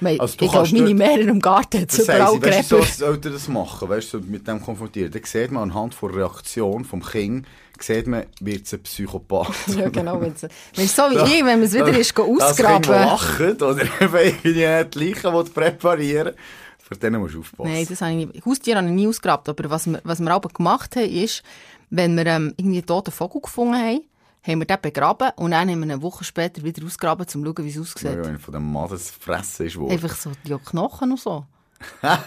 [0.01, 0.21] du?
[0.21, 3.13] Also ich glaube, meine Meere im Garten hat es überall heisst, weißt du, so Gräber.
[3.15, 5.11] Eltern das machen, weißt du, mit dem konfrontieren.
[5.11, 7.47] Dann sieht man anhand der Reaktion vom Kind,
[7.81, 9.55] sieht man, wird es ein Psychopath.
[9.77, 10.21] Ja, genau.
[10.21, 12.91] Wenn es wenn es so wie ich, wenn man es wieder ist, go Das ausgraben.
[12.91, 16.35] lacht oder irgendwie die Leichen präparieren
[16.79, 17.73] Für denen musst du aufpassen.
[17.73, 18.43] Nein, das habe ich nie.
[18.45, 19.45] Haustiere habe ich nie ausgegraben.
[19.49, 21.43] Aber was wir, was wir aber gemacht haben, ist,
[21.91, 24.01] wenn wir ähm, irgendwie einen toten Vogel gefunden haben,
[24.47, 27.45] haben wir den begraben und dann haben wir eine Woche später wieder ausgegraben, um zu
[27.45, 28.25] schauen, wie es Ja, aussieht.
[28.25, 29.93] wenn von dem Mann das fressen ist worden.
[29.93, 31.45] Einfach so die Knochen und so.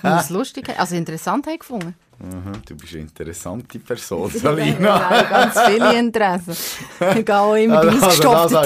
[0.01, 1.95] Das lustig, also interessant haben gefunden.
[2.19, 5.23] Mhm, du bist eine interessante Person, Ja, Salina.
[5.23, 6.51] ganz viele Interessen.
[7.17, 7.95] Ich gehe auch immer Also,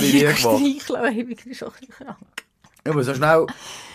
[0.01, 0.57] nie Tieren gemacht.
[0.59, 2.17] streicheln, ich bin schon ein bisschen krank.
[2.85, 3.45] Ich muss so schnell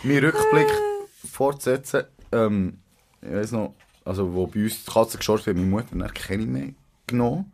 [0.03, 0.67] meinen Rückblick
[1.31, 2.05] fortsetzen.
[2.31, 2.79] Ähm,
[3.21, 6.45] ich weiss noch, also wo bei uns die Katze ist, hat meine Mutter dann keine
[6.45, 6.69] mehr
[7.05, 7.51] genommen.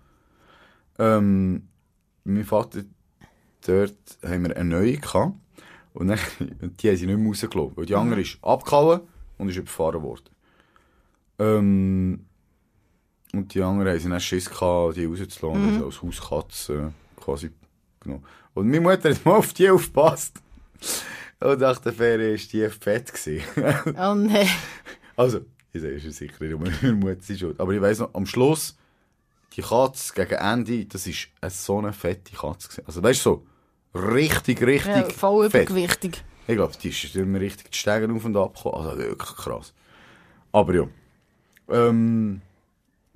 [0.99, 1.67] Ähm,
[2.25, 2.83] mein Vater,
[3.65, 5.35] dort haben wir eine neue gehabt.
[5.93, 6.19] Und dann,
[6.79, 9.01] die haben sie nicht mehr rausgelassen, weil die andere ist abgehauen
[9.37, 10.29] und ist überfahren worden.
[11.39, 12.25] Ähm,
[13.33, 15.83] und die anderen haben sie dann Schiss gehabt, die rauszulassen, mhm.
[15.83, 17.51] als Hauskatze quasi
[17.99, 18.25] genommen.
[18.53, 20.41] Und meine Mutter hat mal auf die aufgepasst.
[21.39, 23.13] Und nach der Ferien war die fett.
[23.13, 23.43] gewesen.
[23.97, 24.47] Oh nein.
[25.15, 25.41] also,
[25.73, 27.59] ich sage, es ist sicher nicht meine Mutter schuld.
[27.59, 28.77] Aber ich weiss noch, am Schluss,
[29.55, 32.83] die Katze gegen Ende, das war eine so eine fette Katze.
[32.85, 33.45] Also weißt du,
[33.93, 35.69] so richtig, richtig Ja, voll fett.
[35.69, 36.23] übergewichtig.
[36.47, 38.75] Ich glaube, die ist immer richtig die Stegen auf und ab gekommen.
[38.87, 39.73] Also wirklich krass.
[40.51, 40.87] Aber ja.
[41.69, 42.41] Ähm,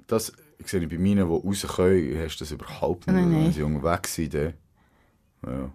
[0.08, 0.34] das
[0.66, 3.16] sehe ich bei meinen, die raus können, hast du das überhaupt nicht.
[3.16, 3.46] Nein, nein.
[3.46, 4.54] Wenn sie unterwegs sind, dann,
[5.46, 5.72] ja,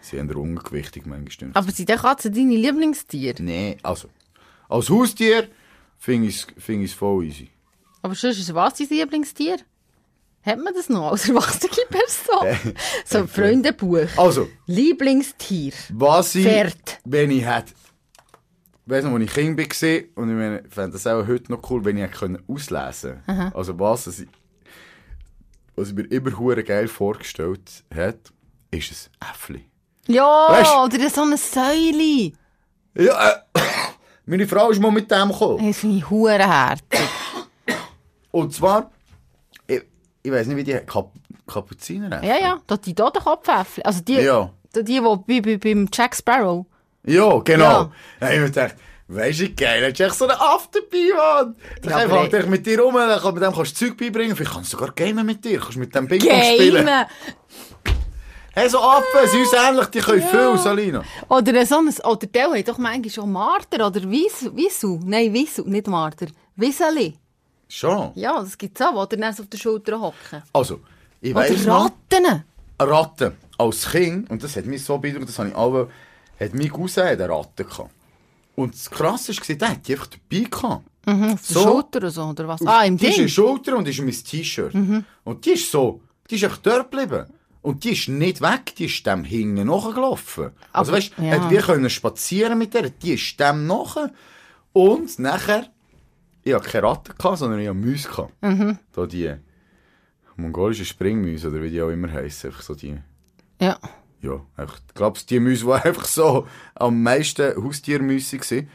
[0.00, 1.50] sie haben ungewichtig manchmal.
[1.54, 3.42] Aber sind die Katzen deine Lieblingstiere?
[3.42, 4.08] Nee, also.
[4.68, 5.48] Als Haustier
[5.98, 7.50] finde ich es find voll easy.
[8.00, 9.56] Aber sonst ist was dein Lieblingstier?
[10.44, 12.74] Hat man das noch als erwachsene Person?
[13.04, 14.08] so ein Freundebuch.
[14.16, 15.72] Also, Lieblingstier.
[15.90, 17.00] was ich, Pferd.
[17.04, 17.72] wenn ich hätte,
[18.86, 21.70] weiss noch, als ich Kind war, und ich meine, ich fände das auch heute noch
[21.70, 23.22] cool, wenn ich hätte auslesen
[23.54, 24.28] Also was, was ich,
[25.76, 28.32] was ich mir immer hure geil vorgestellt hat,
[28.72, 29.68] ist ein Äffli.
[30.08, 32.32] Ja, Weisst- oder so eine Säule.
[32.96, 33.40] Ja, äh,
[34.26, 35.68] meine Frau ist mal mit dem gekommen.
[35.68, 36.82] Das finde ich hurenherzig.
[38.32, 38.90] Und zwar,
[40.22, 41.10] ich, weiß nicht, wie die Kap
[41.46, 43.82] Kapuziner Ja, ja, da die Totenkopfäffli.
[43.82, 44.50] Also die, Ja.
[44.74, 46.66] die, die, die bei, bei, beim Jack Sparrow.
[47.04, 47.64] Ja, genau.
[47.64, 47.90] Ja.
[48.20, 48.26] Ja.
[48.30, 48.74] ich hab mir gedacht,
[49.08, 51.56] weisst du, geil, hast du echt so einen dabei, Mann.
[51.84, 54.36] Ja, Ja, einfach dich mit dir rum, dann kann- mit dem kannst du Zeug beibringen,
[54.36, 56.88] vielleicht kannst du sogar gamen mit dir, kannst mit dem Ping-Pong spielen.
[58.54, 61.02] Hey, so Affen, sind uns ähnlich, die können viel, Salina.
[61.30, 64.54] Oder so ein, oder der hat doch manchmal schon Marter oder Wiesel.
[64.54, 65.00] Wiesel.
[65.04, 66.26] Nein, Wiesel, nicht Marter.
[66.56, 67.14] Wieseli.
[67.74, 68.10] Schon.
[68.16, 70.42] Ja, das gibt's auch, oder dann auf der Schulter hocken.
[70.52, 70.80] Also,
[71.22, 72.44] ich weiss Oder noch, Ratten.
[72.78, 73.32] Ratten.
[73.56, 75.88] Als Kind, und das hat mich so beeindruckt, das habe ich auch,
[76.38, 77.90] hat mein Cousin eine Ratte gehabt.
[78.56, 80.84] Und das Krasse war, der hat die einfach dabei gehabt.
[81.06, 81.62] Mhm, auf der So.
[81.62, 82.66] Schulter oder so, oder was?
[82.66, 83.22] Ah, im die ist in Ding.
[83.22, 83.26] Mhm.
[83.26, 84.74] der Schulter und ist in mein T-Shirt.
[85.24, 87.24] Und die ist so, die ist echt dort geblieben.
[87.62, 90.50] Und die ist nicht weg, die ist dem hinten nachgelaufen.
[90.72, 91.48] Also weißt, ja.
[91.48, 93.96] wir können spazieren mit der, die ist dem nach.
[94.74, 95.68] Und nachher,
[96.44, 98.08] ich hatte keine Ratte, gehabt, sondern ich hatte Mäuse.
[98.08, 98.32] gehabt.
[98.42, 98.78] Mhm.
[98.92, 99.32] Da die
[100.36, 102.48] mongolischen Springmäuse, oder wie die auch immer heissen.
[102.48, 102.96] Einfach so die,
[103.60, 103.78] Ja.
[104.20, 108.68] ja, einfach, ich glaube, die Mäuse, die einfach so am meisten Haustiermäuse waren.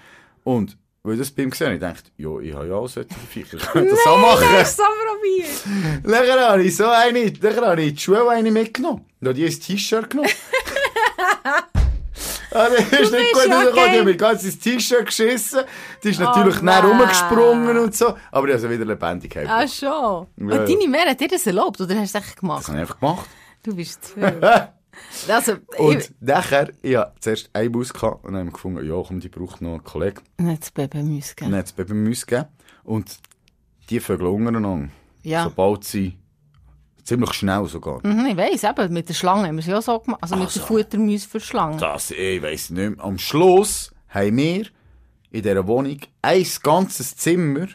[0.44, 2.88] Und weil ich das bei ihm gesehen habe, ich dachte, ja, ich habe ja auch
[2.88, 3.58] solche Viecher.
[3.58, 4.46] Ich könnte das auch machen.
[4.66, 6.04] so probiert.
[6.04, 9.06] Dann habe ich so eine, dann habe ich die Schule eine mitgenommen.
[9.22, 10.30] Dann habe ich ein T-Shirt genommen.
[12.58, 13.68] Ah, das ist nicht gut ja rausgekommen.
[13.74, 14.00] Die geil.
[14.00, 15.62] haben mir ganz ins T-Shirt geschissen.
[16.04, 16.92] Die ist natürlich Oh, näher nein.
[16.92, 18.16] rumgesprungen und so.
[18.32, 19.52] Aber ich habe sie wieder lebendig gehalten.
[19.52, 19.88] Ah, schon.
[19.90, 20.66] Ja, Und ja.
[20.66, 22.68] deine Mehr hat dir das erlaubt, oder hast du Das gemacht?
[22.68, 23.30] habe ich einfach gemacht.
[23.64, 24.16] Du bist zu.
[25.28, 26.10] Also, Und ich...
[26.22, 29.74] nachher, ich hatte zuerst einen Bus gehabt und dann gefunden, ja komm, die braucht noch
[29.74, 30.22] einen Kollegen.
[30.40, 31.56] Nicht das Baby müssen geben.
[31.56, 32.46] hat es Baby gegeben.
[32.84, 33.18] Und
[33.92, 34.90] die Vögel untereinander.
[35.22, 35.44] Ja.
[35.44, 36.18] Sobald sie,
[37.08, 38.06] ziemlich schnell sogar.
[38.06, 40.22] Mhm, ich weiss, eben, mit der Schlange haben wir es ja so gemacht.
[40.22, 40.66] Also mit der Also.
[40.74, 41.80] Futtermäuse für Schlangen.
[41.80, 43.04] Das, ich weiss nicht mehr.
[43.04, 44.66] Am Schluss haben wir
[45.32, 47.68] in dieser Wohnung ein ganzes Zimmer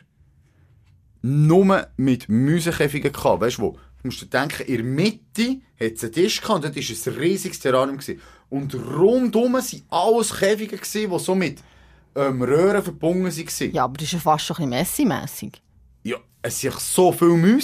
[1.22, 3.40] nur mit Mäusekäfigen gehabt.
[3.40, 3.70] Weißt du wo?
[3.72, 7.12] Du musst dir denken, in der Mitte hat es einen Tisch gehabt und dort war
[7.12, 7.98] ein riesiges Terrarium.
[7.98, 8.20] Gewesen.
[8.50, 11.62] Und rundum waren alles Käfige, gewesen, die so mit
[12.16, 13.72] ähm, Röhren verbunden waren.
[13.72, 15.62] Ja, aber das ist ja fast schon ein bisschen messi-mässig.
[16.44, 17.12] Es sind so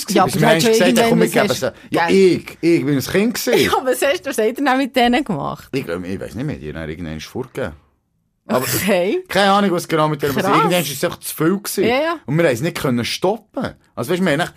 [0.06, 1.40] gewesen, Ja, bis haben schon gesagt, ja, komm, sie.
[1.40, 3.58] hast- Ja, ich, ich bin ein Kind gewesen.
[3.64, 5.68] Ja, was hast du, hat er denn mit denen gemacht?
[5.72, 7.72] Ich, ähm, ich weiss nicht mehr, die haben irgendwann vorgegeben.
[8.46, 9.24] Aber Okay.
[9.28, 10.36] keine Ahnung, was genau mit Krass.
[10.36, 11.56] was Irgendwann war es einfach zu viel.
[11.58, 11.84] Gewesen.
[11.84, 12.16] Ja, ja.
[12.24, 13.74] Und wir haben es nicht können stoppen.
[13.94, 14.50] Also weißt du, wir haben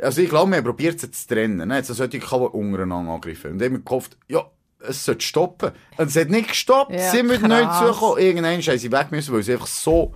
[0.00, 1.66] also ich glaube, wir haben probiert es zu trennen.
[1.68, 1.76] Ne?
[1.76, 3.52] Jetzt sollte ich untereinander angreifen.
[3.52, 4.44] Und dann haben wir gehofft, ja,
[4.80, 5.70] es sollte stoppen.
[5.96, 8.18] Und es hat nicht gestoppt, Ja, sind wir nicht zugekommen.
[8.18, 10.14] Irgendwann haben sie weg müssen, weil sie einfach so,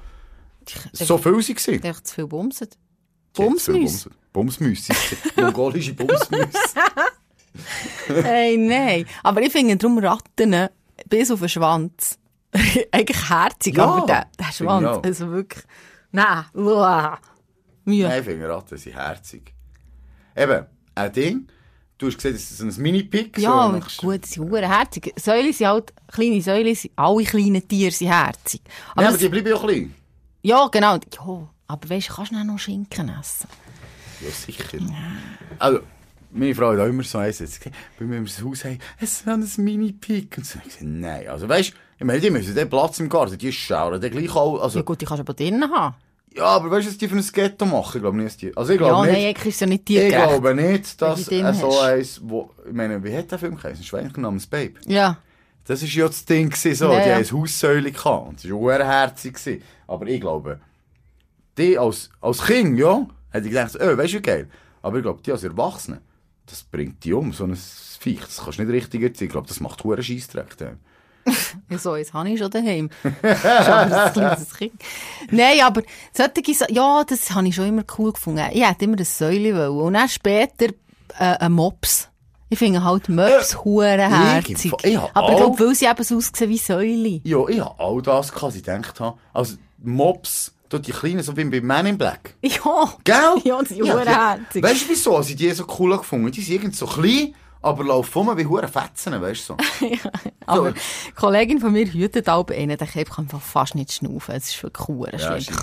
[0.93, 1.83] so viel waren.
[1.83, 2.69] Echt zu viel bumsen.
[3.37, 4.11] Viel Bumsmäuse.
[4.33, 4.93] Bumsmäuse.
[5.37, 6.49] Mongolische Bumsmäuse.
[8.09, 9.07] Hey, nein.
[9.23, 10.69] Aber ich finde darum Ratten äh,
[11.09, 12.19] bis auf den Schwanz
[12.93, 13.77] eigentlich herzig.
[13.77, 15.65] Ja, aber der, der Schwanz, also wirklich...
[16.13, 17.19] Nein, uah.
[17.85, 18.07] Mühe.
[18.09, 19.55] Nein, ich finde Ratten sind herzig.
[20.37, 21.49] Eben, ein Ding.
[21.99, 23.39] Du hast gesehen, das ist ein Mini-Pick.
[23.39, 25.13] Ja, so, nach- gut, sie sind herzig.
[25.19, 28.61] Säule sind halt, kleine Säule sind, alle kleinen Tiere sind herzig.
[28.93, 29.95] Aber, Nein, aber die bleiben ja klein.
[30.43, 30.95] ja, genau.
[30.97, 33.49] Ja, aber weißt du, kannst du noch Schinken essen?
[34.21, 34.79] Ja, sicher.
[35.59, 35.81] Also,
[36.31, 37.61] meine Frau hat auch immer so eins jetzt
[37.99, 40.39] wenn wir das Haus haben, es ist ein Mini-Pick.
[40.39, 41.29] Und so, ich gesagt, nein.
[41.29, 44.35] Also, weißt du, ich meine, die müssen den Platz im Garten, die schauen, der gleich
[44.35, 45.95] auch, also, Ja gut, die kannst du aber drinnen haben.
[46.35, 47.97] ja, aber weißt du, was die für ein Ghetto machen?
[47.97, 49.81] Ich glaube nicht, die, also ich Ja, glaube nein, nicht, eigentlich ist es ja nicht
[49.91, 50.29] ich tiergerecht.
[50.29, 53.81] glaube nicht, dass die äh, so eins, wo, ich meine, wie hat der Film geheißen?
[53.83, 54.75] Ein Schweinchen namens Babe.
[54.87, 55.19] Ja.
[55.65, 56.93] Das ist ja das Ding gewesen, so.
[56.93, 57.15] Ja, die ja.
[57.17, 58.29] haben ein Haussäule gehabt.
[58.29, 59.63] Und das war herzig.
[59.89, 60.61] Aber ich glaube,
[61.59, 64.49] die als, als Kind, ja, hätte ich gedacht, oh, weißt du, geil.
[64.83, 66.01] Aber ich glaube, die als Erwachsene,
[66.47, 68.21] das bringt die um, so ein Viech.
[68.21, 69.27] Das kannst du nicht richtig erziehen.
[69.27, 70.57] Ich glaube, das macht hohen Scheissdreck.
[71.71, 72.89] Ja, so, jetzt habe ich schon daheim.
[73.23, 74.75] Ein kleines Kind.
[75.33, 78.47] Nein, aber solche Sa ja, das habe ich schon immer cool gefunden.
[78.53, 79.87] Ich hätte immer das Säule wollen.
[79.89, 80.67] Und dann später
[81.19, 82.09] äh, ein Mops.
[82.49, 84.71] Ich finde halt Mops hure herzig.
[84.71, 87.21] Fall- ich hab Aber ich glaube, weil sie eben so aussehen wie Säule.
[87.25, 89.19] Ja, ich habe all das was ich gedacht habe.
[89.33, 92.35] Also, Mops, dort die Kleinen, so wie bei Man in Black.
[92.43, 92.93] Ja.
[93.05, 93.41] Gell?
[93.45, 94.63] Ja, die sind hurenherzig.
[94.63, 95.17] Weißt du, wieso?
[95.17, 96.31] Also, die so cool gefunden.
[96.31, 97.35] Die sind irgendwie so klein,
[97.67, 99.87] aber laufen um wie hure Fetzen, weißt du so.
[100.47, 100.75] Aber eine
[101.17, 104.37] Kollegin von mir hütet auch einen, der kann fast nicht schnaufen.
[104.37, 105.59] Es ist wirklich hure Ja, schlimm.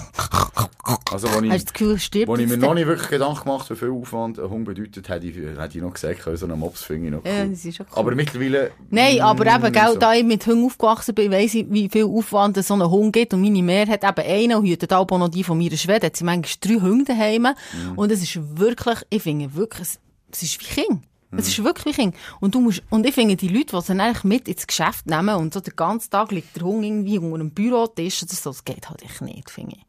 [1.10, 3.44] Also, wo Hast du ich, das Gefühl, stirbt wo ich mir noch nicht wirklich Gedanken
[3.44, 6.60] gemacht wie viel Aufwand ein Hund bedeutet, hätte ich, hätte ich noch gesagt, so einen
[6.60, 7.32] Mops finde ich noch cool.
[7.32, 7.86] Ja, das ist cool.
[7.92, 8.72] Aber mittlerweile...
[8.90, 10.00] Nein, aber eben, mm, gell, so.
[10.00, 13.14] da ich mit Hunden aufgewachsen bin, weiss ich, wie viel Aufwand es so ein Hund
[13.14, 13.34] gibt.
[13.34, 16.08] Und meine Mehr hat eben einen und hütet auch noch die von meiner Schwede.
[16.08, 17.44] Hat sie manchmal drei Hunde daheim.
[17.44, 17.98] Mhm.
[17.98, 20.00] Und es ist wirklich, ich finde wirklich, es,
[20.32, 21.04] es ist wie Kind.
[21.38, 22.18] Es ist wirklich Kinder.
[22.40, 25.36] Und du musst, und ich finde, die Leute, die sie eigentlich mit ins Geschäft nehmen
[25.36, 28.64] und so den ganzen Tag liegt der Hund irgendwie unter einem Bürotisch oder so, das
[28.64, 29.86] geht halt echt nicht, finde ich.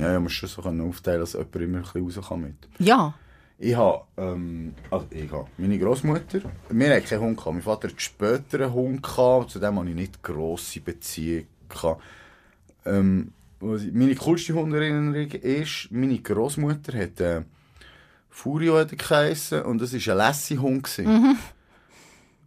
[0.00, 2.56] Ja, ja, man muss schon so aufteilen, dass jemand immer ein bisschen raus kann mit.
[2.78, 3.14] Ja.
[3.58, 7.54] Ich habe, ähm, also ich habe meine Großmutter, wir hatten keinen Hund gehabt.
[7.54, 12.02] Mein Vater hat später einen Hund gehabt, zu dem hatte ich nicht grosse Beziehung gehabt.
[12.84, 17.42] Ähm, meine coolste Hunderinnerung ist, meine Großmutter hat, äh,
[18.36, 20.82] Furio hat er geheissen, und das war ein Lassie-Hund.
[20.82, 21.38] gewesen.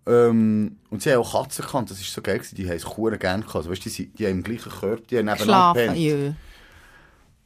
[0.06, 2.84] Ähm, und sie haben auch Katzen gehabt, das war so geil, gewesen, die haben es
[2.84, 3.56] verdammt gerne gehabt.
[3.56, 6.32] Also, weißt, die, sind- die haben im gleichen Körper, die haben nebeneinander Schlafen, jö.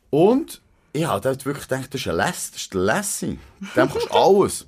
[0.10, 0.62] Und
[0.94, 3.40] ich habe dort wirklich gedacht, das ist ein Less, das ist der Lassie.
[3.76, 4.68] Dem kannst du alles.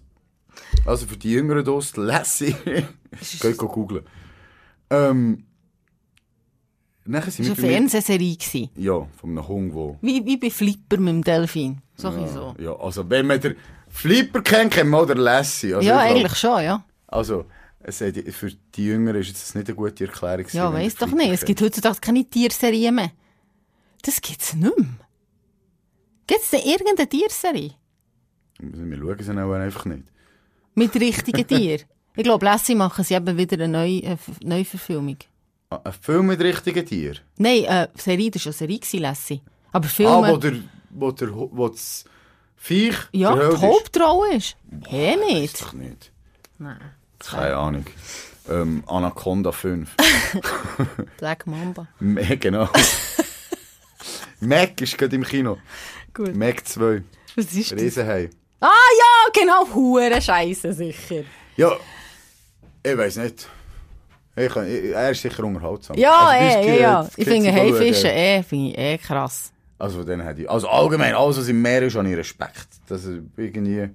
[0.85, 2.55] Also für die Jüngeren hier, der Lassie.
[3.41, 4.05] Geht go googlen.
[4.89, 5.45] Ähm,
[7.05, 7.73] nachher sind Das war eine.
[7.73, 8.35] Fernsehserie.
[8.37, 8.69] gewesen.
[8.75, 9.97] Ja, von einem Hund, wo...
[10.01, 11.81] Wie, wie bei Flipper mit dem Delfin.
[11.95, 12.55] So bisschen so.
[12.59, 13.55] Ja, also wenn man den
[13.89, 15.73] Flipper kennt, kennt man auch den Lassie.
[15.73, 16.83] Also, Ja, glaub- eigentlich schon, ja.
[17.07, 17.45] Also,
[17.79, 20.45] es hat, für die Jüngeren ist jetzt nicht eine gute Erklärung.
[20.51, 21.29] Ja, weiss doch nicht.
[21.29, 23.11] Flipper Es gibt heutzutage keine Tierserien mehr.
[24.01, 24.87] Das gibt's nicht mehr.
[26.27, 27.71] Gibt's denn irgendeine Tierserie?
[28.59, 28.89] kennt.
[28.89, 30.03] Wir schauen sie auch einfach nicht.
[30.75, 31.81] Mit richtigen Tieren?
[32.15, 35.17] Ich glaube, Lassie machen sie eben wieder eine neue, äh, F- Neuverfilmung.
[35.73, 37.19] Ah, Ein Film mit richtigen Tieren.
[37.37, 39.41] Nein, äh, Serie, das war eine Serie, gewesen, Lassie.
[39.71, 40.11] Aber Filme...
[40.11, 40.53] Ah, wo der,
[40.89, 42.05] wo der, wo das
[42.55, 44.55] Viech ja, die Hauptrolle ist.
[44.87, 45.19] Hä, ist.
[45.33, 45.61] nicht?
[45.61, 46.11] Doch nicht.
[46.59, 46.79] Nein.
[47.19, 47.85] Keine Ahnung.
[48.49, 49.89] Ähm, Anaconda 5.
[51.17, 51.87] Black Mamba.
[51.99, 52.69] Me- genau.
[54.39, 55.57] Mac ist gerade im Kino.
[56.13, 56.35] Gut.
[56.35, 57.03] Mac 2.
[57.35, 57.79] Was ist das?
[57.79, 58.29] Riesenhai.
[58.59, 61.23] Ah ja, genau, hure Scheiße sicher.
[61.57, 61.71] Ja,
[62.83, 63.47] ich weiß nicht.
[64.35, 65.95] Ich, er ist sicher unterhaltsam.
[65.97, 69.51] Ja, Also, bis eh, ja, Ich finde äh, eh, finde ich eh krass.
[69.77, 70.49] Also denen hätte ich...
[70.49, 72.67] Also allgemein, alles was im Meer ist, habe ich Respekt.
[72.87, 73.89] Das ist irgendwie...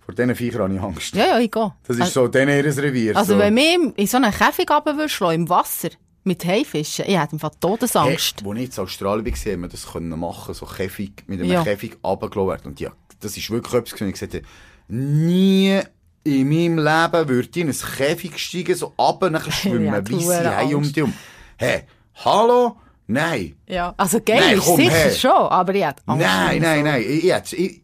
[0.00, 1.14] Vor diesen Viechern habe ich Angst.
[1.14, 1.72] Ja, ja, ich gehe.
[1.86, 3.16] Das ist so denen ihr Revier.
[3.16, 3.38] Also so.
[3.38, 5.90] wenn mir in so einen Käfig runterschlagen, im Wasser,
[6.24, 8.42] mit Haifischen, ich hätte einfach Todesangst.
[8.42, 11.52] Hey, als ich in Australien war, haben wir das können machen, so Käfig, mit einem
[11.52, 11.62] Ja.
[11.62, 12.66] Käfig runtergelassen werden.
[12.68, 12.90] Und ja,
[13.20, 14.44] das ist wirklich etwas, gewesen, ich gesagt habe,
[14.88, 15.80] nie
[16.24, 20.18] in meinem Leben würde ich in ein Käfig steigen, so runter, nachher schwimmen, Ja, wie
[20.18, 21.12] sie hure haben um dich um.
[21.56, 21.84] Hey,
[22.24, 22.76] hallo?
[23.06, 23.56] Nein.
[23.66, 23.94] Ja.
[23.96, 25.10] Also geil Nein, ist komm sicher her.
[25.12, 26.24] schon, aber ich hätte Angst.
[26.26, 26.84] Nein, nein, so.
[26.84, 27.04] nein.
[27.06, 27.82] Ich, jetzt, ich,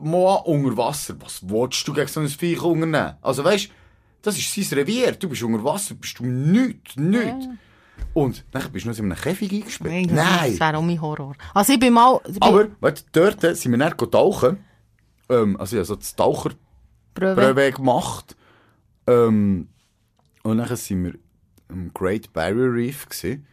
[0.00, 1.14] mal unter Wasser.
[1.20, 3.14] Was willst du gegen so ein Viech unternehmen?
[3.22, 3.68] Also weißt,
[4.22, 5.12] das ist sein Revier.
[5.12, 7.46] Du bist unter Wasser, bist du nichts, nichts.
[8.14, 9.92] Und dann bist du noch in einem Käfig eingesperrt.
[9.92, 10.50] Nein, Nein.
[10.50, 11.36] Das wäre auch mein Horror.
[11.52, 12.20] Also ich bin mal...
[12.26, 14.64] Ich bin Aber, weißt dort sind wir dann tauchen.
[15.28, 16.16] Ähm, also, ich habe so das
[17.14, 17.40] Pröve.
[17.40, 18.36] Taucherbrühe gemacht.
[19.06, 19.68] Ähm,
[20.42, 21.14] und dann sind wir
[21.68, 23.08] am Great Barrier Reef.
[23.08, 23.46] Gewesen.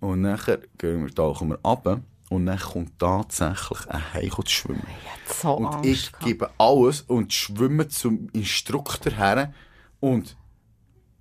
[0.00, 2.00] Und nachher gehen wir, tauchen wir runter.
[2.30, 4.86] Und dann kommt tatsächlich ein Hai zu schwimmen.
[5.26, 6.24] So Und ich gehabt.
[6.24, 9.52] gebe alles und schwimme zum Instruktor her.
[10.00, 10.36] Und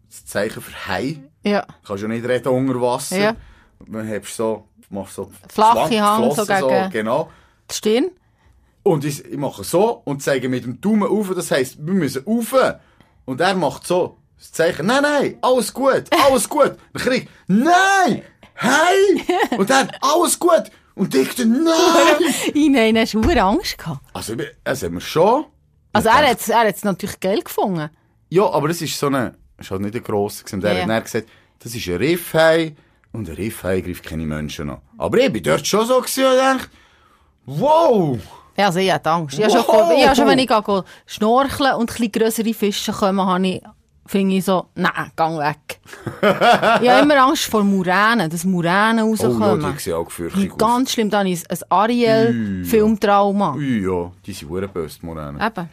[0.09, 1.65] das Zeichen für Hai, Ja.
[1.85, 3.17] kannst du ja nicht reden unter Wasser.
[3.17, 3.35] Ja.
[3.87, 7.31] Dann hast du so, machst so Flache Hand, so gegen- genau.
[7.71, 8.11] Die Stirn?
[8.87, 12.23] Und ich, ich mache so und zeige mit dem Daumen auf, das heisst, wir müssen
[12.25, 12.55] rauf.
[13.25, 16.75] Und er macht so das Zeichen, nein, nein, alles gut, alles gut.
[16.93, 18.21] Dann krieg ich, nein,
[18.53, 19.57] hey!
[19.57, 20.63] Und dann, alles gut.
[20.95, 22.33] Und ich dann, nein!
[22.53, 24.01] Ich nein, hast du Angst gehabt.
[24.13, 25.45] Also, das haben wir schon.
[25.93, 27.89] Also er hat er hat's natürlich geil gefunden.
[28.29, 30.55] Ja, aber das ist so eine, ist halt nicht ein grosser gewesen.
[30.57, 32.75] Und er Ja, hat dann gesagt, das ist ein Riffhai
[33.13, 34.81] und ein Riffhai greift keine Menschen an.
[34.97, 36.67] Aber ich bin dort schon so gewesen und dachte,
[37.45, 38.19] wow!
[38.57, 39.37] Ja, also ich hatte Angst.
[39.37, 39.93] Ich habe schon, Wow.
[39.97, 43.61] ich habe schon, wenn ich gehe schnorcheln und ein bisschen grössere Fische kommen, habe ich,
[44.07, 45.79] finde ich so, nein, gang weg.
[46.81, 49.73] ich habe immer Angst vor Muränen, dass Muränen Oh ja, rauskommen.
[49.75, 53.53] die sehen auch gefürchtet Die ganz schlimm, dann ist ein Ariel-Filmtrauma.
[53.55, 55.39] Ui, ja, die sind hure böse, die Moränen.
[55.41, 55.69] Eben.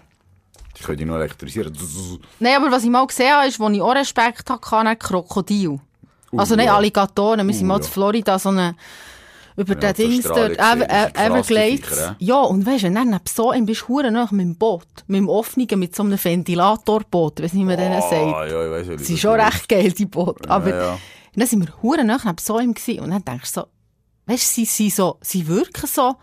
[0.79, 1.73] Die können dich noch elektrisieren.
[2.41, 5.79] Nein, aber was ich mal gesehen habe, ist, wo ich auch Respekt hatte, Krokodil.
[6.37, 6.77] also nicht ja.
[6.77, 7.85] Alligatoren, wir sind Uh, mal ja.
[7.87, 8.75] in Florida so eine,
[9.57, 12.13] über Ja, den Dings dort, Ever, krasse Everglades.
[12.19, 14.87] Ja, und weisst du, wenn du dann so einem bist, hure nach mit dem Boot,
[15.07, 18.13] mit dem offenen, mit so einem Ventilatorboot, weiss nicht, wie man denen sagt.
[18.13, 20.51] Ah, ja, ich weiss, wie Das sind schon recht geil, die Boote.
[20.51, 20.99] Aber ja.
[21.35, 23.01] dann sind wir hure nach neben so einem gewesen.
[23.01, 23.67] Und dann denkst du so,
[24.27, 26.17] weißt du, sie, sie, so, sie wirken so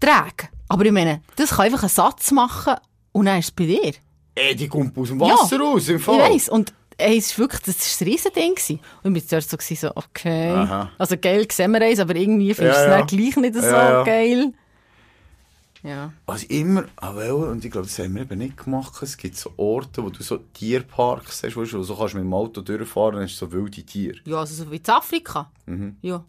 [0.00, 0.48] träge.
[0.68, 2.74] Aber ich meine, das kann einfach einen Satz machen
[3.12, 3.92] und dann ist es bei dir.
[4.34, 6.16] Ey, die kommt aus dem Wasser raus, im Fall.
[6.16, 6.48] Ich weiss.
[6.48, 8.54] Und ey, es ist wirklich, das war ein Riesending.
[8.54, 8.80] gewesen.
[9.02, 10.50] Und ich war zuerst so, so okay.
[10.50, 10.90] Aha.
[10.98, 13.06] Also geil sehen wir eins, aber irgendwie findest du Ja, es ja.
[13.18, 14.52] gleich nicht so Ja, geil.
[15.82, 16.12] Ja.
[16.36, 19.02] Ich immer, ah, und ich glaube, das haben wir eben nicht gemacht.
[19.02, 22.32] Es gibt so Orte, wo du so Tierparks hast, wo du so kannst mit dem
[22.32, 24.18] Auto durchfahren und hast so wilde Tiere.
[24.24, 25.50] Ja, also so wie in Afrika.
[25.66, 25.96] Mhm.
[26.02, 26.24] Ja,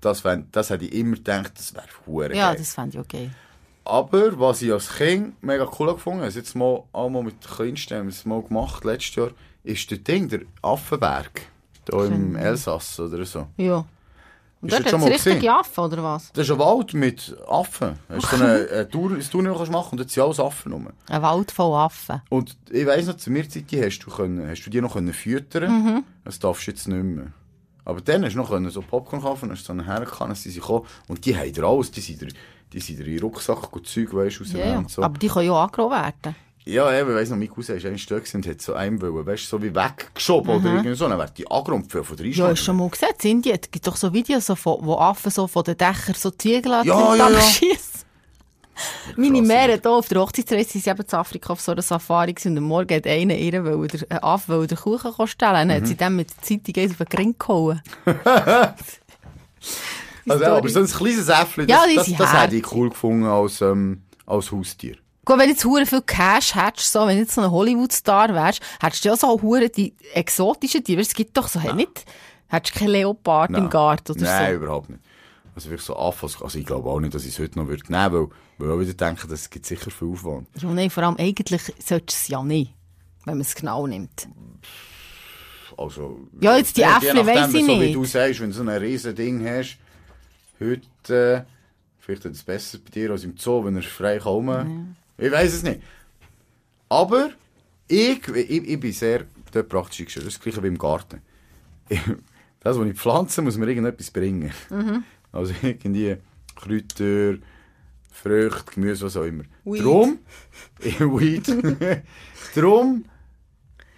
[0.00, 2.58] Das, wär, das hätte ich immer gedacht, das wäre hure ja geil.
[2.58, 3.30] das fände ich okay.
[3.84, 7.98] Aber was ich als Kind mega cool gefunden habe, jetzt mal einmal mit den Kleinsten
[7.98, 9.30] haben wir es mal gemacht, letztes Jahr,
[9.66, 11.42] ist der Ding, der Affenberg.
[11.90, 13.46] Hier im Elsass oder so.
[13.56, 13.84] Ja.
[14.60, 15.52] Und Ist dort hat es richtige?
[15.52, 16.32] Affen, oder was?
[16.32, 17.98] Das ist ein Wald mit Affen.
[18.08, 20.22] Das ist so eine, eine Tour, eine Tour, die du kannst machen und dort sind
[20.22, 20.88] alles Affen rum.
[21.08, 22.22] Ein Wald voll Affen.
[22.30, 25.12] Und ich weiss noch, zu mir Zeit hast du, können, hast du die noch können
[25.12, 26.04] füttern Mhm.
[26.24, 27.32] Das darfst du jetzt nicht mehr.
[27.84, 30.62] Aber dann hast du noch können, so Popcorn kaufen, hast so einen hergekommen, sie sind
[30.62, 30.86] gekommen.
[31.06, 32.28] Und die haben dir alles, die sind dir,
[32.72, 34.78] die sind dir in den Rucksack und Zeug, weißt du, ja.
[34.78, 35.02] und so.
[35.02, 36.36] Aber die können ja auch angerochen werden.
[36.68, 39.24] Ja, eben, ich weiss noch, mein Cousin ist eigentlich gewesen und hat so einem wollen,
[39.24, 41.08] weißt du, so wie weggeschoben oder irgendwie so.
[41.08, 42.32] Dann wird die angerumpft von der Mhm.
[42.32, 43.08] Ja, hast du schon mal gesehen?
[43.22, 46.14] In Indien es gibt doch so Videos, so, von- wo Affen so von den Dächern
[46.16, 47.40] so Ziegel Ja, ja, ja.
[47.40, 48.00] schießen.
[49.16, 52.34] Meine Märe hier auf der Hochzeitsreise sind sie eben zu Afrika auf so einer Safari
[52.34, 55.26] gewesen und am Morgen hat einer ihr, weil er, ein Affe, weil er den Kuchen
[55.28, 55.86] stellen Dann hat Mhm.
[55.86, 57.80] sie dann mit der Zeitung eins auf den Gring gehauen.
[60.28, 62.72] Also, ja, aber so ein kleines Äffchen, Ja, das, die das, sind das hätte ich
[62.72, 64.96] cool gefunden als, ähm, als Haustier.
[65.26, 68.32] Gut, wenn du jetzt hure viel Cash hättest, so, wenn du jetzt so ein Hollywood-Star
[68.32, 71.00] wärst, hättest du ja so hure die exotischen Tiere.
[71.00, 72.04] Es gibt doch so, hey, nicht,
[72.46, 74.56] hättest du keinen Leopard im Garten oder Nein, so.
[74.62, 75.02] überhaupt nicht.
[75.56, 77.82] Also wirklich so Affen, also ich glaube auch nicht, dass ich es heute noch würde
[77.90, 80.46] nehmen würde, weil, weil ich auch wieder denke, das gibt sicher viel Aufwand.
[80.60, 82.72] Ja, nein, vor allem eigentlich sollte es ja nicht,
[83.24, 84.28] wenn man es genau nimmt.
[85.76, 87.96] Also, Ja, jetzt die Äffle weiss ich so wie nicht.
[87.96, 89.78] du sagst, wenn du so ein riesen Ding hast,
[90.60, 91.50] heute, äh,
[91.98, 94.94] vielleicht ist es besser bei dir als im Zoo, wenn er frei kann.
[95.18, 95.80] Ich weiß es nicht.
[96.88, 97.30] Aber
[97.88, 100.26] ich, ich, ich bin sehr dort praktisch eingestellt.
[100.26, 101.20] Das ist das gleiche wie im Garten.
[102.60, 104.50] Das, was ich pflanze, muss mir irgendetwas bringen.
[104.70, 105.04] Mhm.
[105.30, 106.16] Also irgendwie
[106.56, 107.38] Kräuter,
[108.10, 109.44] Früchte, Gemüse, was auch immer.
[109.64, 109.84] Weed.
[109.84, 110.18] Drum,
[110.80, 111.46] Weed.
[112.56, 113.04] Drum,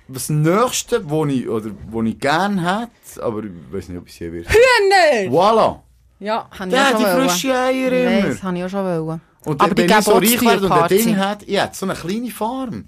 [0.07, 4.19] das Nächste, wo ich, oder, wo ich gerne hätte, aber ich weiß nicht, ob es
[4.19, 4.49] je wird.
[4.51, 5.31] Hühner!
[5.33, 5.81] Voilà!
[6.21, 7.29] Ja, habe ich auch schon die wollen.
[7.31, 8.29] frischen Eier Ich immer.
[8.29, 9.21] weiss, habe ich auch schon wollen.
[9.45, 10.89] Und Aber wenn ich so reich werde und ein.
[10.89, 12.87] Ding hätte, ich hätte so eine kleine Farm.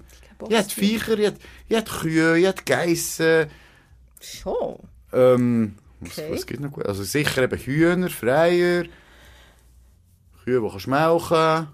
[0.49, 3.47] Ich hätte Viecher, ich hätte, ich hätte Kühe, ich hätte Geissen,
[4.19, 4.79] Schon?
[5.13, 6.29] ähm, was, Okay.
[6.31, 6.85] was gibt noch gut?
[6.85, 8.85] Also sicher eben Hühner, Freier,
[10.43, 11.67] Kühe, die kannst melken.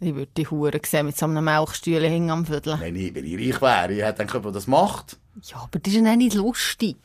[0.00, 2.78] Ich würde die Hure sehen mit so einem Melkstühle hängen am Viertel.
[2.80, 5.16] Wenn ich, wenn ich reich wäre, ich hätte gedacht, der das macht.
[5.42, 6.96] Ja, aber das ist ja nicht lustig.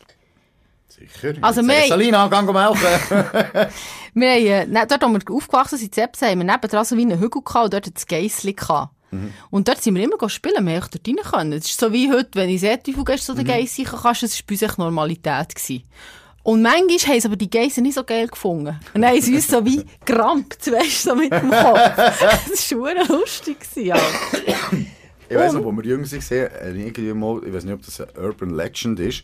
[0.91, 1.33] Sicher.
[1.41, 2.79] Also wir- Salina, geh melken.
[4.13, 6.97] Wir haben, äh, ne, dort, wo wir aufgewachsen sind, in Zepsen, haben wir nebendran so
[6.97, 8.93] wie einen Hügel gehabt und dort es Geissli gehabt.
[9.11, 9.31] Mhm.
[9.49, 11.53] Und dort sind wir immer spielen, wir haben dort rein können.
[11.53, 13.33] Es ist so wie heute, wenn ich Seetiefel gehst, Mhm.
[13.33, 15.55] so den Geiss sicher kannst, das war bei uns Normalität.
[15.55, 15.83] Gewesen.
[16.43, 18.77] Und manchmal haben sie aber die Geissen nicht so geil gefunden.
[18.93, 21.79] Und dann haben sie uns so wie gerampt, weißt du, so mit dem Kopf.
[21.95, 23.57] Das war schon lustig.
[23.91, 24.03] Alter.
[25.29, 28.01] Ich weiss noch, wo wir jung waren, äh, irgendwie mal, ich weiß nicht, ob das
[28.01, 29.23] eine Urban Legend ist,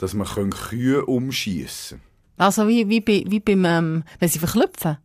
[0.00, 2.00] dass man können Kühe umschießen
[2.38, 4.96] Also wie, wie, bei, wie beim, ähm, wenn sie verklüpfen.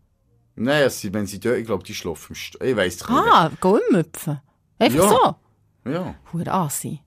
[0.55, 3.09] Nein, also, wenn sie dort, ich glaube, die schlafen Ich weiss es nicht.
[3.09, 4.39] Ah, gehen müpfen.
[4.79, 5.09] Einfach Ja.
[5.09, 5.91] so.
[5.91, 6.15] Ja.
[6.31, 7.01] Hure Asi.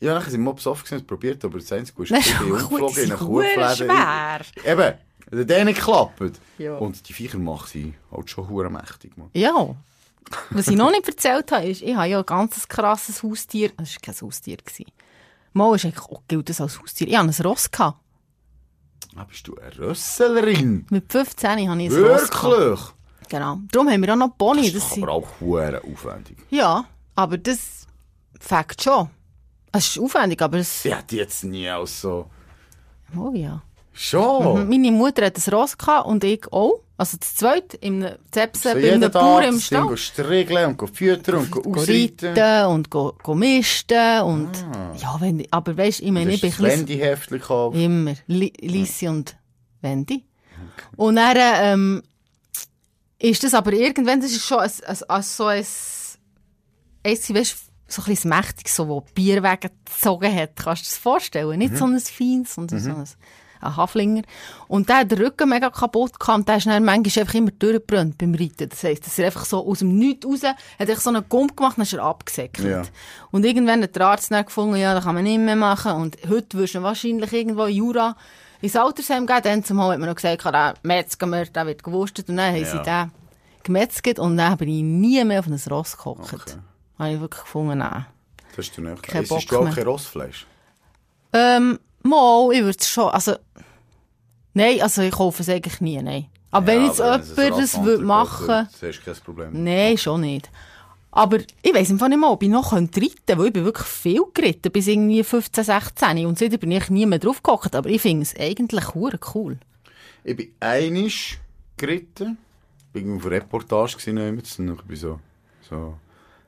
[0.00, 3.08] Ja, dann sind wir Mobs offen und probiert, aber das Einzige Das ich umgeflogen in
[3.10, 3.74] das eine Kuhfläche.
[3.76, 4.40] schwer.
[4.64, 4.98] Eben,
[5.30, 6.40] das hat denen geklappt.
[6.58, 6.76] Ja.
[6.76, 9.16] Und die Viecher machen sie halt schon hure mächtig.
[9.16, 9.30] Man.
[9.34, 9.74] Ja.
[10.50, 13.70] Was ich noch nicht erzählt habe, ist, ich habe ja ein ganz krasses Haustier.
[13.76, 14.56] Das war kein Haustier.
[14.58, 14.86] gewesen.
[15.52, 17.08] Mal ist eigentlich auch gilt das als Haustier.
[17.08, 17.70] Ich hatte ein Ross.
[17.70, 17.98] Gehabt.
[19.16, 20.86] Ah, bist du eine Rösslerin?
[20.90, 22.30] Mit 15 hatte ich ein Ross.
[22.30, 22.44] Gehabt.
[22.44, 22.80] Wirklich?
[23.28, 23.58] Genau.
[23.70, 24.62] Darum haben wir auch noch Pony.
[24.64, 26.38] Das Das ist sind, aber auch hure aufwendig.
[26.50, 26.84] ja,
[27.14, 27.86] aber das
[28.38, 29.08] fängt schon.
[29.72, 30.84] Es ist aufwendig, aber es...
[30.84, 32.26] Ich hätte jetzt nie als so...
[33.16, 33.62] Oh ja.
[33.92, 34.68] Schon?
[34.68, 36.80] Meine Mutter hat ein Ross gehabt und ich auch.
[37.02, 39.96] Also das zweite, im Zepsen, So bei jeden einem Bauer im Stall.
[39.96, 42.38] striegeln und füttern und Go ausreiten.
[42.38, 44.52] reiten und go, go misten und...
[45.00, 46.56] Ja, wenn, aber weisst, ich meine, ich bin.
[46.56, 47.76] Wendy-Heftchen gekauft.
[47.76, 48.14] Immer.
[48.28, 49.36] Li Lissi und
[49.80, 50.24] Wendy.
[50.94, 52.02] Und dann, ähm,
[53.18, 55.64] ist das aber irgendwann, das ist schon ein, ein, ein, so ein,
[57.02, 57.56] eins, weißt,
[57.88, 60.54] so ein bisschen mächtig, so, wo Bier weggezogen hat.
[60.54, 61.58] Kannst du dir das vorstellen?
[61.58, 63.08] Nicht so ein feines, sondern so ein,
[63.62, 64.22] ein Haflinger.
[64.68, 67.50] Und der hat den Rücken mega kaputt gehabt und der ist dann manchmal einfach immer
[67.50, 68.68] durchgebrannt beim Reiten.
[68.68, 71.56] Das heisst, dass er einfach so aus dem Nichts raus, hat er so einen Gump
[71.56, 72.68] gemacht, dann ist er abgesäckelt.
[72.68, 72.82] Ja.
[73.30, 75.92] Und irgendwann hat der Arzt dann gefunden, ja, das kann man nicht mehr machen.
[75.92, 78.16] Und heute wirst du wahrscheinlich irgendwo in Jura
[78.60, 79.40] ins Altersheim gehen.
[79.42, 82.28] Dann zumal hat man noch gesagt, der metzgen wir, der wird gewurstet.
[82.28, 83.10] Und dann haben sie den
[83.62, 86.32] gemetzget und dann bin ich nie mehr auf ein Ross gehockt.
[86.32, 86.54] Okay.
[86.98, 88.06] Habe ich wirklich gefunden, nein.
[88.54, 89.10] Das ist der nächste.
[89.10, 90.46] Kein Bock du auch kein Rossfleisch?
[91.32, 93.36] Ähm, mal, ich würde es schon, also,
[94.54, 96.26] nein, also ich kaufe es eigentlich nie, nein.
[96.50, 99.64] Aber wenn jetzt aber jemand ein das würde machen, Das ist kein Problem.
[99.64, 100.50] nein, schon nicht.
[101.10, 103.86] Aber ich weiss einfach nicht mal, ob ich noch reiten könnte, weil ich bin wirklich
[103.86, 107.88] viel geritten, bis irgendwie 15, 16 und seitdem bin ich nie mehr drauf gehockt, aber
[107.90, 109.58] ich finde es eigentlich cool.
[110.24, 111.38] Ich bin einisch
[111.76, 112.38] geritten.
[112.92, 115.20] bin auf einer Reportage gesehen, und ich bin so,
[115.68, 115.98] so,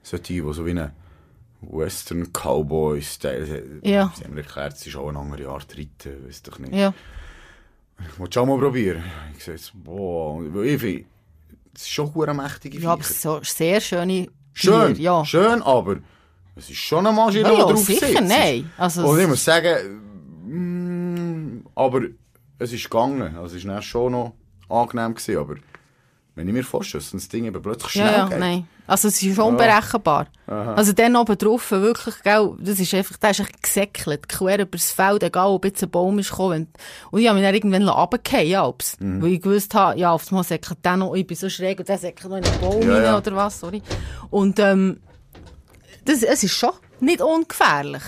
[0.03, 0.93] so die so wie eine
[1.71, 4.13] Western Cowboy Style, Ja.
[4.17, 6.75] sie haben mir erklärt, es ist auch eine andere Art Reiten, weiß doch nicht.
[6.75, 6.93] Ja.
[8.13, 9.05] Ich wollte schon mal probieren.
[9.37, 11.05] Ich sage jetzt, boah, ich finde,
[11.75, 13.21] es ist schon eine mächtige Ja, aber Viecher.
[13.21, 15.25] so sehr schöne Schön, ja.
[15.25, 15.97] schön, aber
[16.57, 18.23] es ist schon eine Maschine, die ja, drauf sicher, sitzt.
[18.23, 18.71] nein.
[18.79, 20.01] Also, Und ich muss sagen,
[20.47, 22.03] mm, aber
[22.59, 23.37] es ist gegangen.
[23.37, 24.35] Also es war schon noch
[24.69, 25.55] angenehm, gewesen, aber
[26.37, 28.39] wenn ich mir vorstelle, dass das Ding eben plötzlich schnell ja, ja, geht.
[28.39, 28.69] nein.
[28.87, 30.27] Also es ist unberechenbar.
[30.47, 30.75] Aha.
[30.75, 34.77] Also dann oben drauf, wirklich, gell, das ist einfach, der ist echt gesäckelt, quer über
[34.77, 36.69] das Feld, egal ob jetzt ein Baum ist gekommen.
[37.11, 39.23] Und ich habe mich dann irgendwann runtergefallen, ja, ob's, Mhm.
[39.23, 41.89] weil ich gewusst habe, ja, aufs Mal säckelt der noch, ich bin so schräg und
[41.89, 43.17] der säckelt noch in den Baum Ja, rein ja.
[43.17, 43.81] oder was, sorry.
[44.31, 45.01] Und ähm,
[46.05, 48.03] das, es ist schon nicht ungefährlich.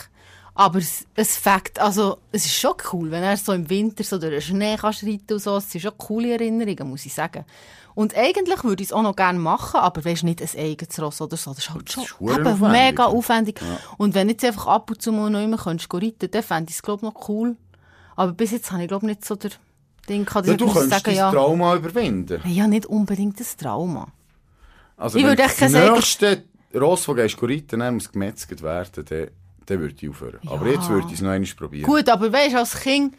[0.58, 4.16] Aber es, es fängt, also, es ist schon cool, wenn er so im Winter so
[4.18, 5.56] durch den Schnee kann schreiten und so.
[5.58, 7.44] Es sind schon coole Erinnerungen, muss ich sagen.
[7.94, 11.20] Und eigentlich würde ich es auch noch gerne machen, aber weisst nicht ein eigenes Ross
[11.20, 11.50] oder so.
[11.50, 13.08] Das ist halt schon ist eben aufwendig, mega ja.
[13.08, 13.60] aufwendig.
[13.98, 16.76] Und wenn jetzt einfach ab und zu mal noch immer könntest reiten, dann fände ich
[16.76, 17.56] es, glaube noch cool.
[18.16, 19.50] Aber bis jetzt habe ich, glaube ich, nicht so der
[20.08, 22.40] Ding gehabt, Ja, du könntest sagen, dein ja, Trauma überwinden.
[22.46, 24.08] ja, nicht unbedingt das Trauma.
[24.96, 26.44] Also Ich würde echt das sagen- nächste
[26.74, 29.28] Ross, das gehst du reiten, muss gemetzelt werden, dann,
[29.66, 30.40] dann würde ich aufhören.
[30.46, 31.84] Aber jetzt würde ich es noch einmal probieren.
[31.84, 33.14] Gut, aber weißt du, als Kind,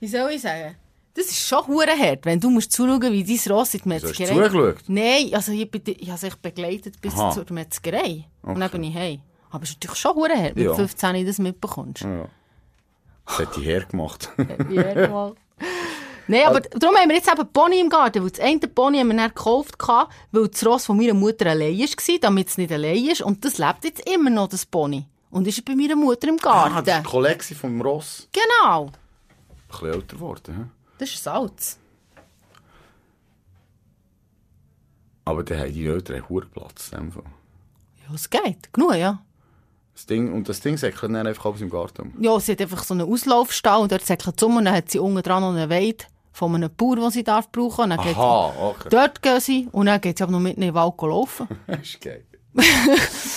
[0.00, 0.76] wie soll ich sagen?
[1.14, 4.02] Das ist schon hure hart, wenn du musst zuschauen, wie dein Ross in die hast
[4.02, 4.34] du Metzgerei...
[4.48, 4.76] zugeschaut?
[4.88, 7.30] Nein, also ich, bin, ich habe sich begleitet bis Aha.
[7.32, 8.24] zur Metzgerei.
[8.42, 8.72] Und dann Okay.
[8.78, 9.20] bin ich heim.
[9.50, 10.70] Aber es ist natürlich schon hure hart, wenn Ja.
[10.70, 12.02] du 15 das mitbekommst.
[12.04, 12.28] Ja.
[13.26, 14.30] Das hat die hergemacht.
[14.70, 15.34] Jedes Mal.
[16.28, 19.08] Nein, aber darum haben wir jetzt eben Pony im Garten, weil das eine Pony haben
[19.08, 19.74] wir dann gekauft,
[20.30, 23.20] weil das Ross von meiner Mutter allein war, damit es nicht allein ist.
[23.20, 25.04] Und das lebt jetzt immer noch, das Pony.
[25.32, 26.84] Und ist bei meiner Mutter im Ah, Garten.
[26.86, 28.28] das ist die Kollektion vom Ross.
[28.32, 28.86] genau.
[28.86, 28.92] Ein
[29.68, 30.54] bisschen älter geworden.
[30.56, 30.64] hä?
[30.98, 31.78] Das ist Salz.
[35.24, 36.90] Aber dann haben die Eltern einen hohen Platz.
[36.92, 37.22] in dem Fall.
[38.06, 38.72] Ja, es geht.
[38.72, 39.22] Genug, ja.
[39.94, 42.14] Das Ding, und das Ding säckelt dann einfach alles im Garten.
[42.20, 44.90] Ja, sie hat einfach so einen Auslaufstall und dort säckelt es um und dann hat
[44.90, 47.90] sie unten dran noch eine Weide von einem Bauer, den sie darf brauchen.
[47.90, 48.88] Geht Aha, okay.
[48.90, 51.46] Dort gehen sie und dann geht sie aber noch mit in den Wald laufen.
[51.66, 52.24] Das ist geil.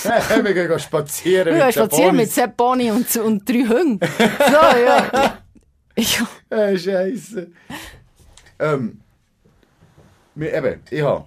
[0.43, 2.31] wir gehen spazieren mit den spazieren mit.
[2.31, 3.99] Sepp Pony und, und drei Hunden.
[3.99, 5.37] So, ja.
[5.97, 6.57] ja.
[6.57, 7.51] Äh, Scheiße.
[8.59, 9.01] Ähm,
[10.35, 11.25] wir, eben, ich habe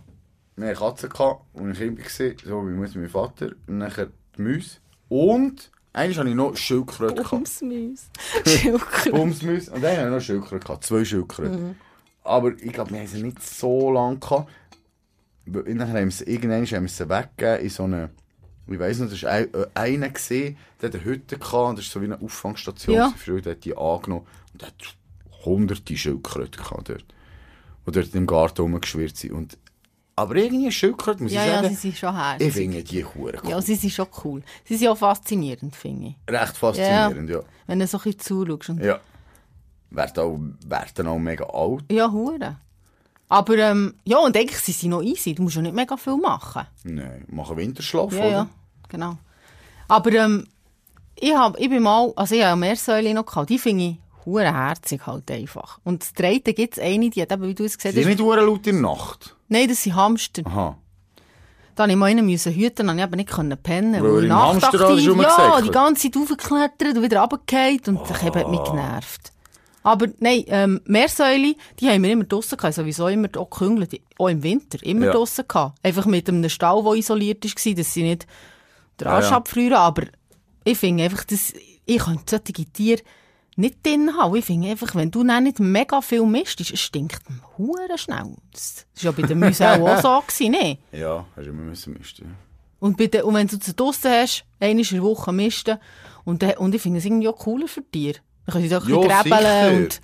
[0.56, 4.78] eine Katze gehabt, als ich war, so wie und mein Vater, und nachher die Mäuse.
[5.08, 7.14] Und eigentlich hatte ich noch Schildkröte.
[7.14, 7.30] gehabt.
[7.30, 8.08] Bumsmäus.
[8.46, 9.10] Schildkröte.
[9.10, 9.72] Bumsmäuse.
[9.72, 10.66] Und dann hatte ich noch Schildkröte.
[10.66, 11.76] gehabt, Zwei Schildkröten.
[12.24, 14.50] Aber ich glaube, wir haben sie nicht so lange gehabt.
[15.46, 18.10] Nachher haben wir sie, irgendwann haben wir sie weggegeben in so eine...
[18.70, 21.78] Ich weiss noch, da war ein, äh, einer, gesehen, der hatte eine Hütte gehabt, und
[21.78, 22.94] das war so wie eine Auffangstation.
[22.96, 23.06] Ja.
[23.08, 23.14] Ja.
[23.16, 24.74] Früher hat die angenommen und hat
[25.44, 27.04] hunderte Schildkröten gehabt dort.
[27.86, 29.32] Die dort im Garten rumgeschwirrt sind.
[29.32, 29.56] Und,
[30.16, 32.52] aber irgendwie Schildkröte, muss Ja, ich ja, sagen, sie sind schon ich herzig.
[32.52, 33.50] finde die Hure cool.
[33.50, 34.42] Ja, sie sind schon cool.
[34.64, 36.16] Sie sind auch faszinierend, finde ich.
[36.34, 37.40] Recht faszinierend, ja.
[37.66, 38.68] Wenn du so ein bisschen zuschaust.
[38.70, 39.00] Und Ja.
[39.90, 40.38] Werden auch,
[40.68, 41.84] werden auch mega alt.
[41.90, 42.56] ja, hure.
[43.30, 45.34] Aber, ähm, ja, und eigentlich sind sie noch easy.
[45.34, 46.66] Du musst ja nicht mega viel machen.
[46.84, 48.30] Nein, machen Winterschlaf, Ja, oder?
[48.30, 48.48] ja,
[48.88, 49.16] genau.
[49.88, 50.46] Aber, ähm,
[51.20, 53.50] ich hab, ich bin mal, also ich habe eine Meersäule noch gehabt.
[53.50, 55.78] Die finde ich hure herzig halt einfach.
[55.84, 58.06] Und das Dreite gibt es eine, die hat eben, wie du es gesehen Die hast.
[58.08, 59.34] nicht hure laut in der Nacht.
[59.48, 60.42] Nein, das sind Hamster.
[60.46, 60.76] Aha.
[61.74, 64.02] Da musste ich mal einen müssen hüten, dann ich eben nicht können pennen.
[64.02, 68.22] Weil er im Hamsterrad ist ja, die ganze Zeit aufgeklettert und wieder runtergefallen und das
[68.22, 69.32] hat mich genervt.
[69.84, 74.28] Aber nein, ähm, Meersäule, die haben wir immer draussen gehabt, sowieso immer auch geküngelt, auch
[74.28, 75.12] im Winter, immer Ja.
[75.12, 75.78] draussen gehabt.
[75.82, 78.26] Einfach mit einem Stall, der isoliert war, dass sie nicht
[79.00, 79.36] den Arsch Ja, ja.
[79.36, 80.02] abfrieren, aber
[80.64, 81.52] ich finde einfach, dass,
[81.86, 83.02] ich könnte solche Tiere
[83.56, 84.36] nicht drin haben.
[84.36, 87.20] Ich finde einfach, wenn du nicht mega viel misst, es stinkt
[87.56, 88.36] hure schnell.
[88.52, 90.78] Das war ja bei den Mäusen auch so, gewesen, ne?
[90.92, 92.36] Ja, hast du immer müssen misten.
[92.80, 95.78] Und, bei den, und wenn du sie draussen hast, einmal in der Woche misten,
[96.24, 98.20] und, und ich finde es irgendwie auch cooler für dich.
[98.46, 99.82] Dann können sie doch ein bisschen.
[99.84, 100.00] Und,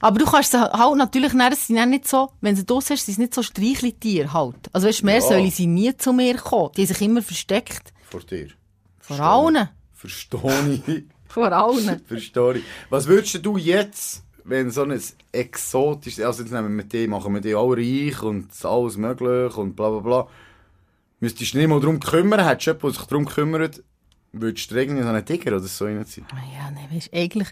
[0.00, 2.94] aber du kannst sie halt natürlich nicht, das sind nicht so, wenn du sie draussen
[2.94, 4.56] hast, sind es nicht so Streichli-Tiere halt.
[4.72, 5.20] Also weißt du, mehr Ja.
[5.20, 6.70] sollen sie nie zu mir kommen.
[6.76, 7.92] Die haben sich immer versteckt.
[8.14, 8.46] Vor dir.
[9.00, 9.68] Vor allen.
[9.92, 11.04] Verstehe ich.
[11.28, 12.00] Vor allen.
[12.06, 12.62] Verstehe ich.
[12.88, 15.02] Was würdest du jetzt, wenn so ein
[15.32, 19.74] exotisches, also jetzt nehmen wir die, machen wir die auch reich und alles möglich und
[19.74, 20.28] bla bla bla.
[21.18, 23.82] Müsstest du nicht mal darum kümmern, hättest du jemanden, der sich darum kümmert,
[24.30, 26.26] würdest du irgendwie so einen Tiger oder so reinziehen?
[26.56, 27.48] Ja, nein, weißt du, eigentlich,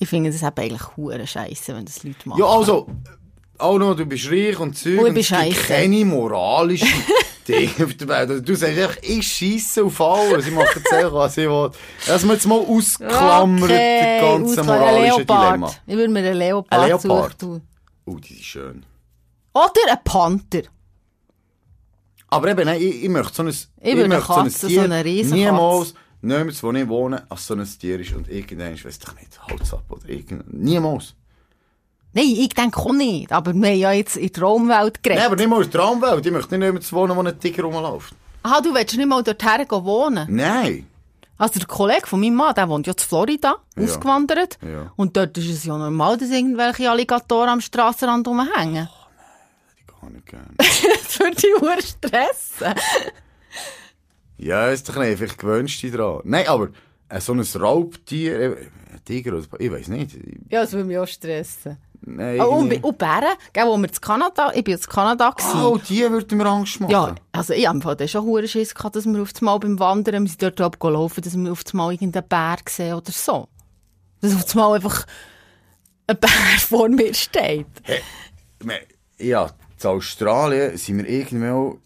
[0.00, 2.40] ich finde das eben eigentlich hure Scheiße, wenn das Leute machen.
[2.40, 2.88] Ja, also,
[3.58, 6.86] auch noch, du bist reich und Zeug Und es gibt keine moralische
[7.50, 8.48] Dinge auf der Welt.
[8.48, 10.46] Du sagst einfach, ich scheisse auf alles.
[10.46, 11.70] Ich mache einfach, was ich will.
[12.06, 15.24] Lass mir jetzt mal ausklammern, okay, das ganze moralische.
[15.26, 15.70] Dilemma.
[15.86, 17.40] Ich würde mir einen Leopard, Ein Leopard?
[17.40, 17.62] suchen.
[18.06, 18.84] Oh, die ist schön.
[19.52, 20.62] Oder ein Panther.
[22.28, 24.66] Aber eben, nein, ich, ich möchte so ein, ich eine möchte so ein Katze, so
[24.68, 28.84] Tier eine niemals, niemals, wo ich wohne, als so ein Tier ist und irgendwann, ich
[28.84, 31.14] weiß doch nicht, Holz ab oder irgend, niemals.
[32.12, 33.30] Nein, ich denke auch nicht.
[33.32, 35.22] Aber wir haben ja jetzt in der Traumwelt geredet.
[35.22, 38.14] Nein, aber niemals in der Traumwelt, ich möchte nicht niemals wohnen, wo ein Tiger rumläuft.
[38.42, 40.26] Aha, du willst nicht mal dorthin wohnen?
[40.34, 40.86] Nein.
[41.38, 43.84] Also der Kollege von meinem Mann, der wohnt ja in Florida, Ja.
[43.84, 44.58] ausgewandert.
[44.62, 44.92] Ja.
[44.96, 48.88] Und dort ist es ja normal, dass irgendwelche Alligatoren am Strassenrand rumhängen.
[49.78, 50.46] Ich gar nicht gerne.
[50.58, 52.74] Das würde dich Uhr stressen.
[54.38, 56.20] Ja, ist doch nicht, vielleicht gewöhnst du dich dran.
[56.24, 56.68] Nein, aber
[57.08, 58.56] äh, so ein Raubtier, äh,
[58.92, 60.16] ein Tiger oder ich weiß nicht.
[60.48, 61.76] Ja, das würde mich auch stressen.
[62.02, 65.62] Nein, Oh, und, und Bären, gell, wo wir in Kanada, ich bin in Kanada gewesen.
[65.62, 66.92] Oh, die würden mir Angst machen.
[66.92, 70.22] Ja, also ich habe schon hure Schiss gehabt, dass wir auf das Mal beim Wandern,
[70.24, 73.48] wir sind dort abgelaufen, dass wir auf das Mal irgendeinen Bär sehen oder so.
[74.20, 75.06] Dass auf das Mal einfach
[76.06, 77.66] ein Bär vor mir steht.
[77.84, 78.00] Hey,
[79.18, 79.50] ja,
[79.82, 81.78] in Australien sind wir irgendwie auch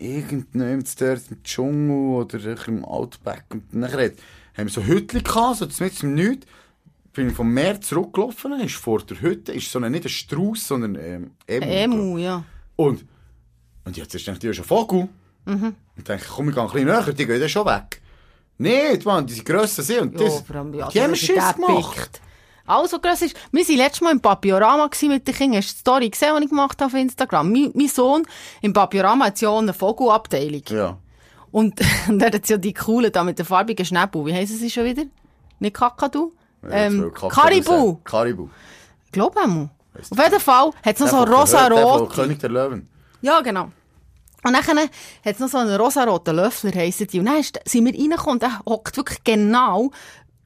[0.00, 4.12] irgendjemand dort im Dschungel oder im Outback und nachher
[4.56, 6.46] haben wir so Hütchen gehabt, so mit dem Nichts.
[7.14, 10.96] Bin vom Meer zurückgelaufen, ist vor der Hütte, ist so ein, nicht ein Strauß, sondern
[10.96, 11.66] ähm, Emu.
[11.66, 12.44] Emu, ja.
[12.76, 13.04] Und,
[13.84, 15.08] und jetzt ist ist ein Vogel.
[15.44, 15.74] Mhm.
[15.96, 18.00] Und denke, komm, ich gehe ein bisschen näher, die gehen dann schon weg.
[18.58, 20.14] Nicht, Mann, die sind grösser sind.
[20.14, 22.20] Und Ja, das, vor allem, ja, die haben also, Schiss gemacht.
[22.66, 25.58] Also gross ist, wir waren letztes Mal im Papiorama mit den Kindern.
[25.58, 27.52] Hast du die Story gesehen, die ich gemacht habe auf Instagram?
[27.52, 28.22] Mein, mein Sohn
[28.62, 30.62] im Papiorama hat ja auch eine Vogelabteilung.
[30.70, 30.96] Ja.
[31.50, 34.24] Und, und er hat ja die coolen da mit den farbigen Schnäppel.
[34.24, 35.04] Wie heissen sie schon wieder?
[35.58, 36.32] Nicht Kakadu?
[36.70, 37.96] Ähm, Karibu.
[38.04, 38.48] Karibu.
[39.06, 39.70] Ich glaube einmal.
[40.10, 42.12] Auf jeden Fall hat es noch so rosa-rot.
[42.12, 42.88] König der Löwen.
[43.22, 43.70] Ja, genau.
[44.42, 44.90] Und dann hat
[45.24, 47.18] es noch so einen rosaroten Löffler, heissen die.
[47.20, 49.90] Und dann sind wir reingekommen und der hockt wirklich genau,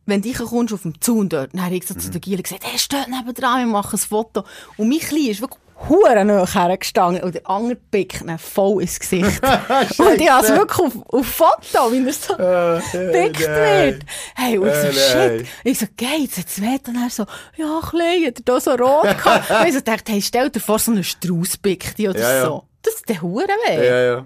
[0.07, 1.53] wenn du kommst auf dem Zaun dort.
[1.55, 2.01] Dann habe ich so Mhm.
[2.01, 4.45] zu der Giele gesagt, hey, steht nebenan, wir machen ein Foto.
[4.77, 8.99] Und mein Klein ist wirklich hure nahe hergestanden und der andere pickt ihn voll ins
[8.99, 9.41] Gesicht.
[9.99, 12.35] und ich habe es wirklich auf, auf Foto, wie er so
[12.99, 14.03] gepickt wird.
[14.35, 15.47] Hey, und ich so, shit.
[15.65, 16.79] Ich so, geht's jetzt weh?
[16.87, 17.25] Und er so,
[17.57, 19.51] ja, klein, hat er da so rot gehabt.
[19.51, 22.35] und ich so dachte, hey, stell dir vor, so einen Strauß pickt dich oder Ja,
[22.35, 22.45] ja.
[22.47, 22.65] so.
[22.83, 23.87] Das ist der hure weh.
[23.87, 24.25] Ja, ja.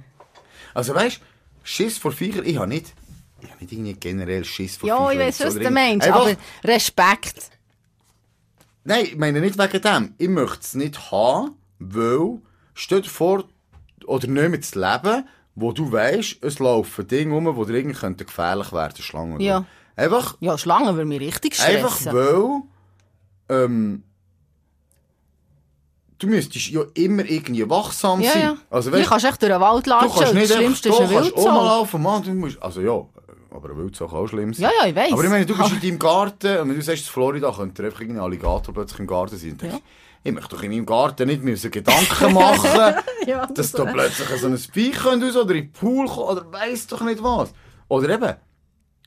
[0.75, 1.21] Also weißt du,
[1.65, 2.87] Schiss vor Viechern, ich habe nicht,
[3.41, 5.13] ich habe nicht irgendwie generell Schiss vor Ja, Viechern.
[5.13, 6.33] ich weiss, was du meinst, aber
[6.65, 7.51] Respekt.
[8.85, 10.15] Nein, ich meine nicht wegen dem.
[10.19, 12.39] Ich möchte es nicht haben, weil,
[13.03, 13.45] dir vor,
[14.07, 17.97] oder nicht mehr zu leben, wo du weißt, es laufen Dinge rum, die dir irgendwie
[17.99, 19.35] könnten gefährlich werden, Schlangen.
[19.35, 19.65] oder Ja.
[19.95, 22.13] Einfach, Ja, Schlangen würde mich richtig einfach stressen.
[22.19, 22.63] weil,
[23.51, 24.03] ähm,
[26.19, 28.43] du müsstest ja immer irgendwie wachsam ja, sein.
[28.43, 28.57] ja.
[28.71, 30.63] Also, du weißt, kannst echt durch den Wald Du latschen kannst und nicht das einfach
[30.63, 31.57] Schlimmste da, ist ein kannst Wildsau.
[31.59, 33.05] rumlaufen, Mann, du musst, also ja,
[33.55, 34.71] aber ein Wildsau kann auch schlimm sein.
[34.71, 35.13] Ja, ja, ich weiss.
[35.13, 37.85] Aber ich meine, du bist in deinem Garten und wenn du sagst, in Florida könnte
[37.85, 39.59] einfach irgendein Alligator plötzlich im Garten sein.
[39.63, 39.79] Ja.
[40.25, 42.95] Ich, möchte doch in meinem Garten nicht müssen Gedanken machen,
[43.27, 46.87] Ja, dass da plötzlich so ein könnte raus oder in den Pool kommen oder weiss
[46.87, 47.53] doch nicht was.
[47.89, 48.35] Oder eben,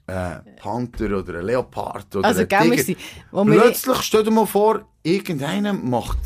[0.07, 2.95] äh, Panther oder ein Leopard oder Also, ein Tiger.
[3.31, 6.17] wir- Plötzlich stell dir mal vor, irgendeiner macht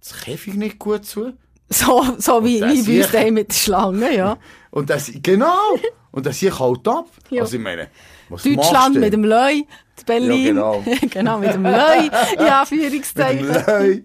[0.00, 1.34] das Käfig nicht gut zu.
[1.68, 4.38] So, so wie, wie bei uns mit den Schlangen, ja.
[4.70, 5.76] Und das, genau!
[6.12, 7.06] Und das hier kalt ab.
[7.30, 7.42] Ja.
[7.42, 7.88] Also ich meine,
[8.28, 9.66] was Deutschland mit dem Löi,
[10.06, 10.56] Berlin.
[10.56, 10.84] Ja, genau.
[11.10, 12.10] genau, mit dem Löi.
[12.38, 13.46] Ja, Mit Führungszeichen.
[13.46, 14.04] dem Löi.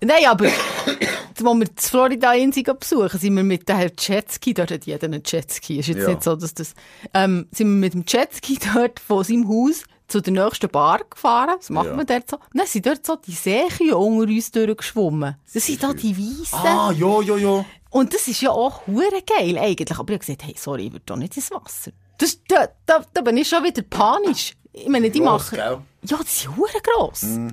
[0.00, 4.86] Nein, aber, als wir das Florida Insel besuchen, sind wir mit dem Jetski, dort hat
[4.86, 5.80] jeder einen Jetski.
[5.80, 6.08] Ist jetzt Ja.
[6.10, 6.74] nicht so, dass das,
[7.14, 11.54] ähm, sind wir mit dem Jetski dort von seinem Haus zu der nächsten Bar gefahren.
[11.58, 11.94] Das macht Ja.
[11.96, 12.36] man dort so.
[12.36, 15.34] Und dann sind dort so die Seekühe unter uns durchgeschwommen.
[15.52, 16.54] Das sind da die Weissen.
[16.66, 17.64] Ah, ja, ja, ja.
[17.90, 19.90] Und das ist ja auch hure geil eigentlich.
[19.98, 21.92] Aber ich habe gesagt, hey, sorry, ich will doch nicht ins Wasser.
[22.18, 24.54] Das, da, da, da bin ich schon wieder panisch.
[24.72, 25.56] Ich meine, die Gross, machen...
[25.56, 25.78] gell?
[26.02, 27.22] Ja, die sind hure gross.
[27.22, 27.48] Ja,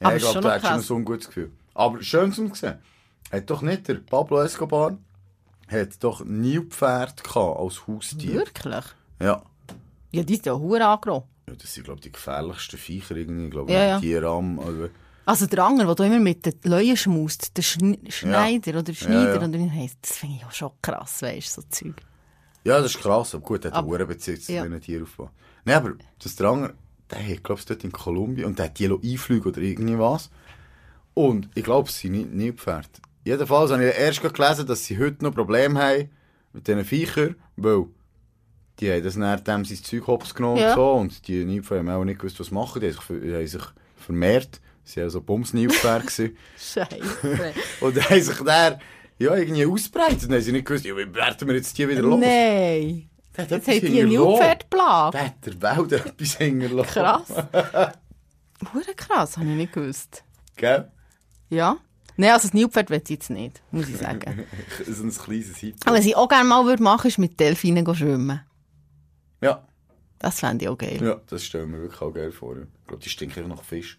[0.00, 0.86] Aber ich ist glaube, du noch hast krass.
[0.86, 1.50] so ein gutes Gefühl.
[1.74, 2.78] Aber schön zu sehen.
[3.32, 4.96] Hat doch nicht der Pablo Escobar
[5.68, 8.34] hat doch Nilpferd gehabt als Haustier.
[8.34, 8.84] Wirklich?
[9.20, 9.42] Ja.
[10.12, 11.24] Ja, die sind ja hure angenommen.
[11.48, 11.54] ja.
[11.54, 13.46] Das sind, glaube ich, die gefährlichsten Viecher irgendwie.
[13.46, 14.00] Ich glaube, Ja, ja.
[14.00, 14.58] Tierarm.
[14.60, 14.90] Oder...
[15.26, 19.46] Also der Anger, der immer mit den Leuen schmaust, der Schn Schneider oder Schneider, Ja,
[19.46, 19.64] ja.
[19.64, 21.96] er heisst, das finde ich auch schon krass, weißt du, so Zeug.
[22.64, 23.34] Ja, das ist krass.
[23.34, 24.64] Aber gut, er hat eine Beziehung zu ja.
[24.64, 25.32] diesen Tieren aufgebaut.
[25.64, 26.74] Nein, aber das Dranger,
[27.10, 30.30] der hat, glaube ich, dort in Kolumbien und der hat die einfliegen oder irgendwie was.
[31.14, 32.88] Und ich glaube, es sind nicht Nilpferde.
[33.24, 36.10] Jedenfalls habe ich erst gelesen, dass sie heute noch Probleme haben
[36.52, 37.86] mit diesen Viechern, weil
[38.78, 40.70] die haben das nach dem sein Zeug hops genommen Ja.
[40.70, 42.80] und so und die Nilpferde haben auch nicht gewusst, was machen.
[42.80, 43.62] Die haben sich, haben sich
[43.96, 44.60] vermehrt.
[44.86, 46.36] Sie waren so gewesen.
[46.56, 47.54] Scheiße.
[47.80, 48.80] und haben sich dann
[49.18, 50.22] ja, irgendwie ausbreitet.
[50.22, 52.20] Und dann haben sie nicht gewusst, ja, wie werden wir jetzt die wieder los?
[52.20, 53.10] Nein.
[53.36, 54.08] Der Jetzt hat die eine.
[54.08, 55.18] Nilpferdplage.
[55.18, 56.92] Der hat der Welt etwas hinterlassen.
[56.92, 57.28] Krass.
[58.72, 60.24] Hure krass, habe ich nicht gewusst.
[60.56, 60.90] Gell?
[61.50, 61.76] Ja.
[62.16, 64.46] Nein, also das Nilpferd will ich jetzt nicht, muss ich sagen.
[64.86, 65.76] so ein kleines Hit.
[65.84, 68.40] Aber was ich auch gerne mal würde machen, ist mit Delfinen schwimmen.
[69.42, 69.66] Ja.
[70.18, 70.98] Das fände ich auch geil.
[71.02, 72.56] Ja, das stellen wir wirklich auch geil vor.
[72.56, 73.98] Ich glaube, die stinken nach Fisch.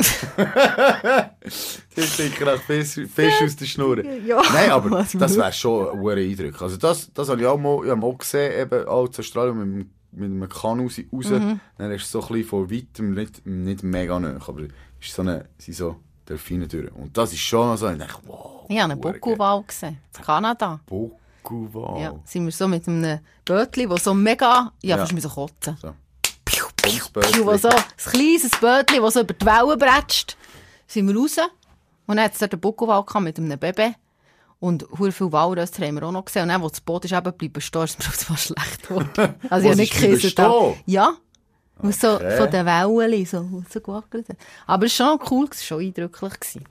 [1.96, 4.04] die stinken nach Fisch, Fisch aus der Schnur.
[4.04, 6.62] Ja, Nein, aber das wäre schon ein Eindruck.
[6.62, 9.86] Also das, das habe ich auch mal, ich mal gesehen, eben auch in Australien mit,
[10.12, 10.98] mit einem Kanu raus.
[11.30, 11.60] Mhm.
[11.78, 14.62] Dann ist es so ein bisschen von weitem, nicht, nicht mega nah, aber
[15.00, 15.96] ist so eine, sind so
[16.28, 16.92] Delfine durch.
[16.94, 18.66] Und das ist schon so, ich denke, wow.
[18.68, 19.00] Ich habe einen.
[19.00, 20.80] Buckelwal gesehen, in Kanada.
[20.86, 22.00] Buckelwal.
[22.00, 24.98] Ja, sind wir so mit einem Bötli, das so mega, ja, Ja.
[24.98, 25.76] fast mir so kotzen.
[25.80, 25.94] So.
[26.82, 30.36] Piu, wo so, ein kleines Bötli, das so über die Wellen bretscht.
[30.86, 31.36] Sind wir raus.
[32.06, 33.94] Und dann hat es dort einen Buckelwal gehabt mit einem Baby.
[34.58, 36.42] Und sehr viele Walrösser haben wir auch noch gesehen.
[36.42, 39.34] Und dann, als das Boot ist eben bleiben stehen, ist mir fast schlecht geworden.
[39.50, 40.74] Also, ich habe nicht gekissen.
[40.86, 41.14] Ja.
[41.78, 42.36] Und so Okay.
[42.36, 44.28] von den Wellen so, so gewackelt.
[44.28, 44.36] hat.
[44.66, 46.40] Aber es war schon cool, es war schon eindrücklich.
[46.40, 46.64] gewesen.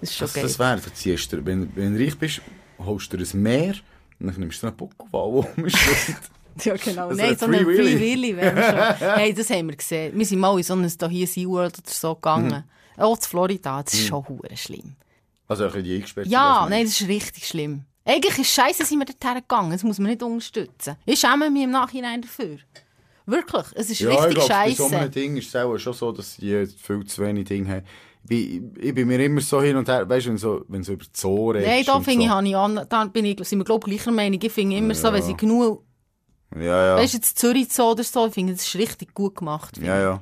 [0.00, 0.42] Das ist schon geil.
[0.42, 2.42] das wäre, verziehst du, wenn, wenn du reich bist,
[2.78, 3.74] holst du ein Meer
[4.18, 6.18] und dann nimmst du einen Buckelwal, der rumschwimmt.
[6.64, 7.08] Ja, genau.
[7.08, 8.36] Das Nein, so eine Free Willy.
[8.36, 9.08] Wäre schon.
[9.16, 10.16] Hey, das haben wir gesehen.
[10.18, 12.64] Wir sind mal in so ein hier SeaWorld oder so gegangen.
[12.96, 13.02] Mhm.
[13.02, 13.82] Auch zu Florida.
[13.82, 14.96] Das ist schon hure schlimm.
[15.48, 16.26] Also ein bisschen die eingesperrt.
[16.26, 17.84] Ja, nein, das ist richtig schlimm.
[18.04, 19.70] Eigentlich ist scheiße, sind wir dorthin gegangen.
[19.72, 20.96] Das muss man nicht unterstützen.
[21.06, 22.58] Ich schäme mich im Nachhinein dafür.
[23.26, 23.66] Wirklich.
[23.74, 24.98] Es ist Ja, ich richtig glaube, bei so scheiße.
[24.98, 27.86] einem Ding ist es auch schon so, dass die viel zu wenig Dinge haben.
[28.24, 30.82] Ich bin, ich bin mir immer so hin und her, weißt du, wenn so, wenn
[30.82, 32.40] so über die Zoo redest Nein, da finde so.
[32.40, 34.38] ich an, da bin ich, sind wir glaube ich gleicher Meinung.
[34.42, 35.84] Ich finde immer so, wenn sie genug,
[36.56, 36.96] Ja, ja.
[36.96, 39.76] weißt du, jetzt Zürich Zoo oder so, ich finde, das ist richtig gut gemacht.
[39.78, 40.20] ja, ja.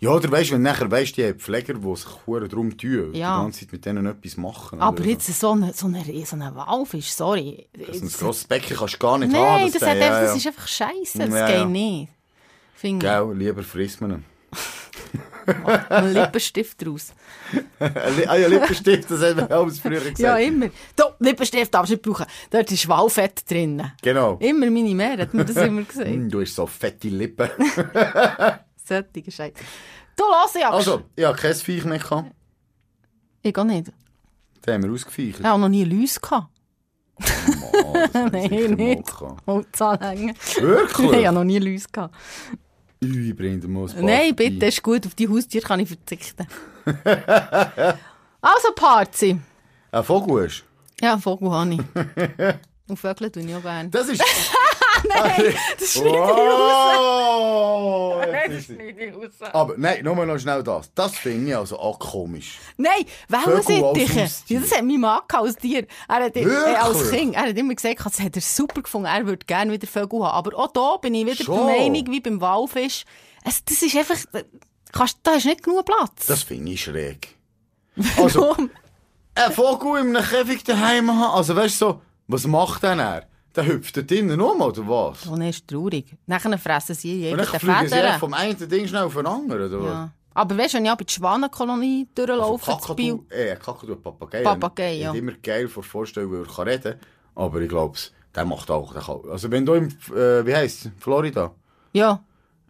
[0.00, 2.06] Ja, oder weißt du, wenn nachher weißt, die haben Pfleger, die sich
[2.50, 3.38] drum tun, Ja.
[3.38, 4.80] die ganze Zeit mit denen etwas machen.
[4.82, 7.66] Aber oder jetzt so eine, so eine, so eine Walfisch, sorry.
[7.74, 7.92] So.
[7.94, 9.72] So ein grosses Becken kannst du gar nicht Nein, haben.
[9.72, 11.18] das, der- hat ja, das ist einfach scheiße.
[11.18, 12.08] Das Ja, geht nicht.
[12.74, 14.24] Finde Gell, lieber frisst man
[15.88, 17.12] Ein Lippenstift draus.
[17.78, 20.18] ah ja, Lippenstift, das haben wir alles früher gesagt.
[20.18, 20.68] Ja, immer.
[20.96, 22.26] Da, Lippenstift darfst du nicht brauchen.
[22.50, 23.82] Dort ist Walfett drin.
[24.02, 24.36] Genau.
[24.40, 26.10] Immer meine Mehr hat mir das immer gesagt.
[26.10, 27.48] Mm, Du hast so fette Lippen.
[28.86, 29.54] Solche Scheiße.
[30.16, 31.98] Du, lass ich Also, ich hatte kein Viech mehr.
[31.98, 32.30] Gehabt.
[33.42, 33.92] Ich auch nicht.
[34.66, 35.40] Den haben wir ausgefeichert.
[35.40, 36.48] Ich habe noch nie Läuse gehabt.
[37.18, 39.14] Oh, das haben wir Nein, nicht.
[39.46, 40.26] Holz anhängen.
[40.26, 41.26] Nein, ich Wirklich?
[41.26, 42.14] habe noch nie Läuse gehabt.
[43.04, 45.06] Ui, bring dir mal ein paar Nein, bitte, ist gut.
[45.06, 46.46] Auf die Haustiere kann ich verzichten.
[48.40, 49.38] also, Parzi.
[49.90, 50.64] Ein Vogel hast
[51.00, 51.80] Ja, einen Vogel habe ich.
[52.88, 53.88] Und Vögel tue ich auch gerne.
[53.90, 54.22] Das ist...
[55.08, 56.14] Nein, das schneide ich
[57.14, 58.24] Wow!
[58.26, 59.30] Nein, das ist- schneide ich raus.
[59.52, 60.90] Aber nein, nur noch schnell das.
[60.94, 62.58] Das finde ich also auch komisch.
[62.76, 64.28] Nein, Wellensittiche.
[64.48, 65.86] Ja, das hat mein Mann als Tier.
[66.08, 67.10] Er hat, äh, als?
[67.10, 67.34] Kind.
[67.34, 69.06] Er hat immer gesagt, das hat er super gefunden.
[69.06, 70.34] Er würde gerne wieder Vögel haben.
[70.46, 71.66] Aber auch da bin ich wieder Schon?
[71.66, 73.04] der Meinung, wie beim Walfisch.
[73.44, 74.16] Es, das ist einfach,
[74.92, 76.26] kannst, da ist nicht genug Platz.
[76.26, 77.28] Das finde ich schräg.
[78.16, 78.70] Also, Warum?
[79.34, 83.26] ein Vogel in einem Käfig daheim haben, also weißt du so, was macht denn er?
[83.56, 85.28] Der hüpft dort drinnen um, oder was?
[85.30, 86.06] Oh, nee, ist traurig.
[86.26, 88.18] Nachher fressen sie Und jeden dann fliegen sie Federn.
[88.18, 89.86] vom einen Ding schnell auf den anderen, oder was?
[89.90, 90.10] Ja.
[90.36, 93.56] Aber weißt du, wenn ich auch bei der Schwanenkolonie durchlaufe, Also zu Biel, Kakadu, äh,
[93.56, 94.42] Kakadu, Papagei.
[94.42, 95.08] Papagei, Ich ja.
[95.08, 96.94] hätte immer geil vor vorstellen, weil er kann reden
[97.36, 97.96] Aber ich glaube,
[98.34, 98.92] der macht auch.
[98.92, 101.52] Der kann, also wenn du im, äh, wie heisst Florida,
[101.92, 102.20] ja.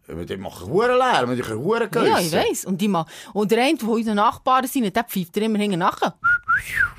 [0.09, 2.65] Äh, die machen Huren Lärm, die können Huren Ja, ich weiss.
[2.65, 5.79] Und, die mal, und der eine, der unsere Nachbarn sind, der pfeift dir immer hinten
[5.79, 6.15] nachher.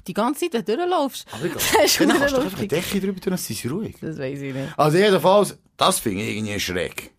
[0.07, 1.27] Die ganze Zeit da durchlaufst.
[1.31, 1.51] Aber ich
[1.97, 2.67] glaube, dann kannst du einfach eine.
[2.67, 3.95] Decke drüber tun, dann sind sie ruhig.
[4.01, 4.77] Das weiss ich nicht.
[4.77, 7.11] Also jedenfalls, das finde ich irgendwie schräg.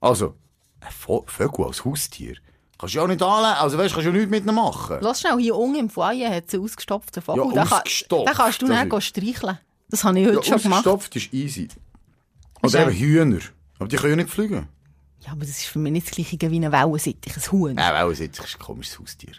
[0.00, 0.34] Also,
[0.80, 2.36] ein Vögel als Haustier.
[2.78, 4.96] Kannst du ja auch nicht anlegen, also weißt, kannst du ja nichts mit ihnen machen.
[5.02, 7.54] Lass schnell, hier unten im Foyer hat es einen ausgestopften Vogel.
[7.54, 9.58] Ja, den, ausgestopft, den kannst du gehen streicheln.
[9.90, 10.86] Das habe ich heute Ja, schon gemacht.
[10.86, 11.68] ausgestopft ist easy.
[12.62, 13.40] Oder eben Hühner.
[13.78, 14.68] Aber die können ja nicht fliegen.
[15.20, 17.78] Ja, aber das ist für mich nicht das gleiche wie ein Wellensittich, ein Huhn.
[17.78, 19.32] Es jetzt ist ein komisches Haustier.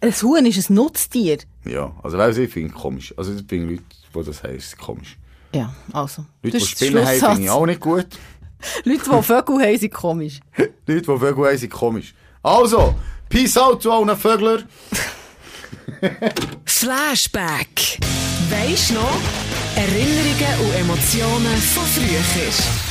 [0.00, 1.38] Ein Huhn ist ein Nutztier.
[1.64, 3.14] Ja, also weil ich finde ich komisch.
[3.16, 3.82] Also das finde Leute,
[4.14, 5.18] die das heißen, komisch.
[5.54, 6.24] Ja, also.
[6.42, 8.06] Leute, die Spinnen haben, finde ich auch nicht gut.
[8.84, 10.40] Leute, die Vögel haben, sind komisch.
[10.56, 12.14] Leute, die Vögel haben, sind komisch.
[12.42, 12.94] Also,
[13.28, 14.64] peace out zu allen Vögeln.
[16.64, 17.98] Flashback.
[18.50, 19.18] Weisst noch?
[19.76, 22.87] Erinnerungen und Emotionen von früher.